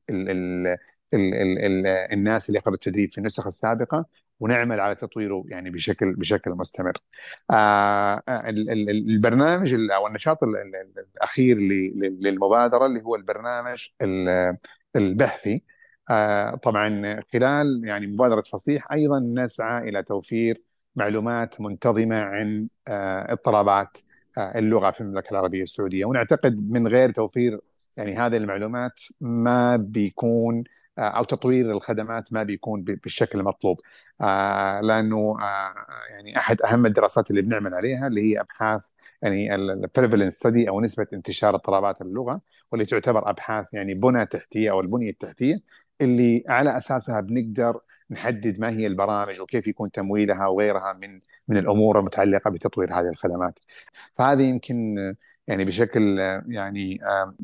ال 1.13 1.33
ال 1.33 1.59
ال 1.59 1.87
ال 1.87 1.87
الناس 1.87 2.49
اللي 2.49 2.59
أخذوا 2.59 2.73
التدريب 2.73 3.11
في 3.11 3.17
النسخ 3.17 3.47
السابقة 3.47 4.05
ونعمل 4.39 4.79
على 4.79 4.95
تطويره 4.95 5.43
يعني 5.47 5.69
بشكل 5.69 6.13
بشكل 6.13 6.51
مستمر. 6.51 6.93
آه 7.51 8.23
البرنامج 8.49 9.73
أو 9.91 10.07
النشاط 10.07 10.39
الأخير 10.43 11.57
للمبادرة 11.95 12.85
اللي 12.85 13.01
هو 13.01 13.15
البرنامج 13.15 13.89
البحثي 14.95 15.63
آه 16.09 16.55
طبعا 16.55 17.21
خلال 17.33 17.81
يعني 17.85 18.07
مبادرة 18.07 18.41
فصيح 18.41 18.91
أيضا 18.91 19.19
نسعى 19.19 19.89
إلى 19.89 20.03
توفير 20.03 20.61
معلومات 20.95 21.61
منتظمة 21.61 22.15
عن 22.15 22.67
آه 22.87 23.33
اضطرابات 23.33 23.97
آه، 24.37 24.59
اللغة 24.59 24.91
في 24.91 25.01
المملكة 25.01 25.31
العربية 25.31 25.61
السعودية 25.61 26.05
ونعتقد 26.05 26.71
من 26.71 26.87
غير 26.87 27.11
توفير 27.11 27.59
يعني 27.97 28.15
هذه 28.15 28.37
المعلومات 28.37 29.01
ما 29.21 29.75
بيكون 29.75 30.57
آه، 30.59 30.63
أو 30.97 31.23
تطوير 31.23 31.71
الخدمات 31.71 32.33
ما 32.33 32.43
بيكون 32.43 32.83
بالشكل 32.83 33.39
المطلوب 33.39 33.79
آه، 34.21 34.81
لأنه 34.81 35.35
يعني 36.09 36.37
أحد 36.37 36.61
أهم 36.61 36.85
الدراسات 36.85 37.31
اللي 37.31 37.41
بنعمل 37.41 37.73
عليها 37.73 38.07
اللي 38.07 38.21
هي 38.21 38.39
أبحاث 38.41 38.81
يعني 39.21 39.55
البريفالنس 39.55 40.33
ستدي 40.33 40.69
أو 40.69 40.81
نسبة 40.81 41.07
انتشار 41.13 41.55
اضطرابات 41.55 42.01
اللغة 42.01 42.41
واللي 42.71 42.85
تعتبر 42.85 43.29
أبحاث 43.29 43.73
يعني 43.73 43.93
بنى 43.93 44.25
تحتية 44.25 44.71
أو 44.71 44.81
البنية 44.81 45.09
التحتية 45.09 45.61
اللي 46.01 46.43
على 46.47 46.77
أساسها 46.77 47.21
بنقدر 47.21 47.79
نحدد 48.11 48.59
ما 48.59 48.69
هي 48.69 48.87
البرامج 48.87 49.41
وكيف 49.41 49.67
يكون 49.67 49.91
تمويلها 49.91 50.47
وغيرها 50.47 50.93
من 50.93 51.21
من 51.47 51.57
الأمور 51.57 51.99
المتعلقة 51.99 52.49
بتطوير 52.51 52.93
هذه 52.99 53.09
الخدمات. 53.09 53.59
فهذه 54.17 54.41
يمكن 54.43 54.95
يعني 55.47 55.65
بشكل 55.65 56.17
يعني 56.47 56.99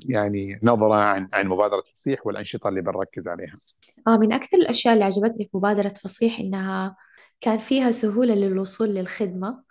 يعني 0.10 0.60
نظرة 0.64 0.96
عن 0.96 1.30
عن 1.34 1.48
مبادرة 1.48 1.84
فصيح 1.96 2.28
والأنشطة 2.28 2.70
اللي 2.70 2.82
بنركز 2.82 3.28
عليها. 3.28 3.60
آه 4.08 4.18
من 4.18 4.34
أكثر 4.34 4.58
الأشياء 4.58 4.94
اللي 4.94 5.06
عجبتني 5.06 5.46
في 5.46 5.58
مبادرة 5.58 5.94
فصيح 6.04 6.40
إنها 6.40 6.96
كان 7.42 7.58
فيها 7.58 7.92
سهولة 7.92 8.34
للوصول 8.36 8.90
للخدمة. 8.90 9.64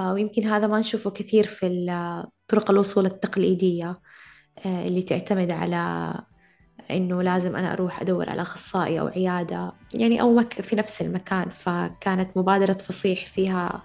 آه 0.00 0.12
ويمكن 0.12 0.44
هذا 0.44 0.66
ما 0.66 0.78
نشوفه 0.78 1.10
كثير 1.10 1.46
في 1.46 1.66
طرق 2.48 2.70
الوصول 2.70 3.06
التقليدية 3.06 4.00
آه 4.66 4.88
اللي 4.88 5.02
تعتمد 5.02 5.52
على 5.52 6.14
إنه 6.90 7.22
لازم 7.22 7.56
أنا 7.56 7.72
أروح 7.72 8.00
أدور 8.00 8.30
على 8.30 8.42
أخصائي 8.42 9.00
أو 9.00 9.06
عيادة 9.06 9.72
يعني 9.94 10.22
مك 10.22 10.52
في 10.60 10.76
نفس 10.76 11.02
المكان. 11.02 11.50
فكانت 11.50 12.36
مبادرة 12.36 12.72
فصيح 12.72 13.26
فيها 13.26 13.82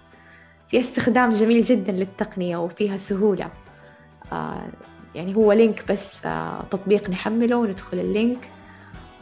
فيها 0.68 0.80
استخدام 0.80 1.30
جميل 1.30 1.62
جدا 1.62 1.92
للتقنية 1.92 2.56
وفيها 2.56 2.96
سهولة. 2.96 3.44
آه 3.44 3.69
يعني 5.14 5.36
هو 5.36 5.52
link 5.52 5.84
بس 5.92 6.26
آه 6.26 6.62
تطبيق 6.70 7.10
نحمله 7.10 7.56
وندخل 7.56 7.98
ال 7.98 8.06
link 8.06 8.38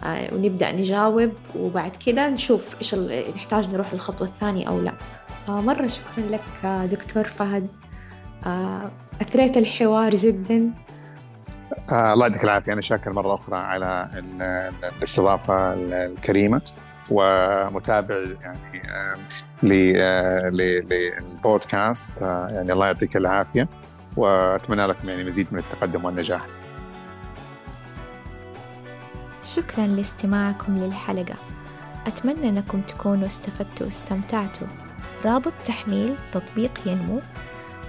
آه 0.05 0.35
ونبدأ 0.35 0.73
نجاوب. 0.73 1.33
وبعد 1.57 1.97
كده 2.07 2.31
نشوف 2.31 2.77
إيش 2.79 2.95
نحتاج 3.37 3.75
نروح 3.75 3.95
للخطوة 3.95 4.29
الثانية 4.29 4.69
أو 4.69 4.81
لا. 4.81 4.93
آه 5.49 5.61
مرة 5.61 5.87
شكرا 5.87 6.25
لك 6.25 6.65
آه، 6.65 6.87
دكتور 6.87 7.25
فهد. 7.25 7.69
آه 8.47 8.91
أثريت 9.23 9.57
الحوار 9.57 10.15
جدا. 10.15 10.71
آه 11.93 12.13
الله 12.13 12.27
يعطيك 12.27 12.45
العافية. 12.45 12.73
أنا 12.73 12.81
شاكر 12.83 13.13
مرة 13.13 13.35
أخرى 13.35 13.57
على 13.57 14.11
الاستضافة 14.99 15.75
الكريمة. 15.75 16.63
ومتابع 17.11 18.15
يعني 18.43 18.83
آه 19.97 20.51
للبودكاست. 20.51 22.23
آه 22.23 22.49
يعني 22.49 22.73
الله 22.73 22.87
يعطيك 22.87 23.17
العافية. 23.17 23.69
وأتمنى 24.19 24.87
لكم 24.87 25.09
يعني 25.09 25.25
مزيد 25.25 25.47
من 25.53 25.59
التقدم 25.59 26.05
والنجاح. 26.05 26.47
شكرا 29.43 29.87
لاستماعكم 29.87 30.79
للحلقة. 30.79 31.35
أتمنى 32.07 32.49
أنكم 32.49 32.81
تكونوا 32.81 33.27
استفدتوا 33.27 33.87
واستمتعتوا. 33.87 34.67
رابط 35.25 35.53
تحميل 35.65 36.17
تطبيق 36.33 36.73
ينمو 36.87 37.21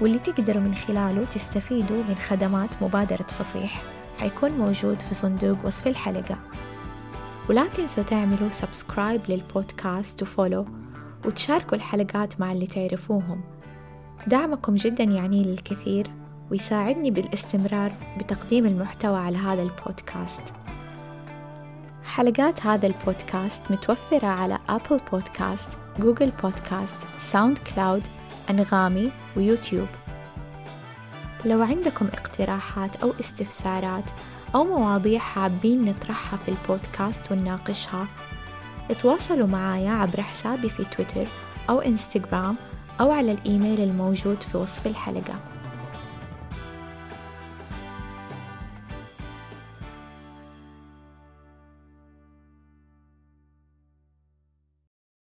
واللي 0.02 0.20
تقدروا 0.20 0.62
من 0.62 0.76
خلاله 0.76 1.26
تستفيدوا 1.26 2.04
من 2.04 2.16
خدمات 2.16 2.84
مبادرة 2.84 3.24
فصيح 3.24 3.84
حيكون 4.18 4.52
موجود 4.52 5.02
في 5.02 5.16
صندوق 5.16 5.66
وصف 5.66 5.88
الحلقة 5.88 6.40
ولا 7.50 7.68
تنسوا 7.68 8.04
تعملوا 8.04 8.50
سبسكرايب 8.50 9.22
للبودكاست 9.30 10.22
وفولو 10.22 10.68
وتشاركوا 11.26 11.78
الحلقات 11.78 12.40
مع 12.40 12.52
اللي 12.52 12.68
تعرفوهم 12.68 13.42
دعمكم 14.28 14.76
جدا 14.76 15.04
يعني 15.04 15.44
للكثير 15.44 16.08
ويساعدني 16.52 17.12
بالاستمرار 17.12 17.92
بتقديم 18.18 18.66
المحتوى 18.66 19.18
على 19.18 19.38
هذا 19.38 19.62
البودكاست. 19.62 20.42
حلقات 22.04 22.66
هذا 22.66 22.88
البودكاست 22.88 23.62
متوفرة 23.70 24.28
على 24.28 24.60
أبل 24.70 25.00
بودكاست، 25.12 25.70
جوجل 26.00 26.32
بودكاست، 26.44 26.98
ساوند 27.18 27.58
كلاود 27.58 28.08
أنغامي 28.50 29.12
ويوتيوب. 29.38 29.88
لو 31.46 31.62
عندكم 31.62 32.08
اقتراحات 32.08 32.96
أو 32.96 33.14
استفسارات 33.20 34.12
أو 34.56 34.64
مواضيع 34.64 35.20
حابين 35.20 35.86
نطرحها 35.86 36.38
في 36.38 36.50
البودكاست 36.50 37.32
ونناقشها 37.32 38.08
اتواصلوا 38.92 39.48
معايا 39.48 39.92
عبر 39.92 40.22
حسابي 40.22 40.70
في 40.70 40.84
تويتر 40.84 41.28
أو 41.70 41.80
إنستغرام 41.80 42.56
أو 43.02 43.12
على 43.12 43.32
الإيميل 43.32 43.82
الموجود 43.82 44.44
في 44.44 44.58
وصف 44.58 44.88
الحلقة. 44.88 45.49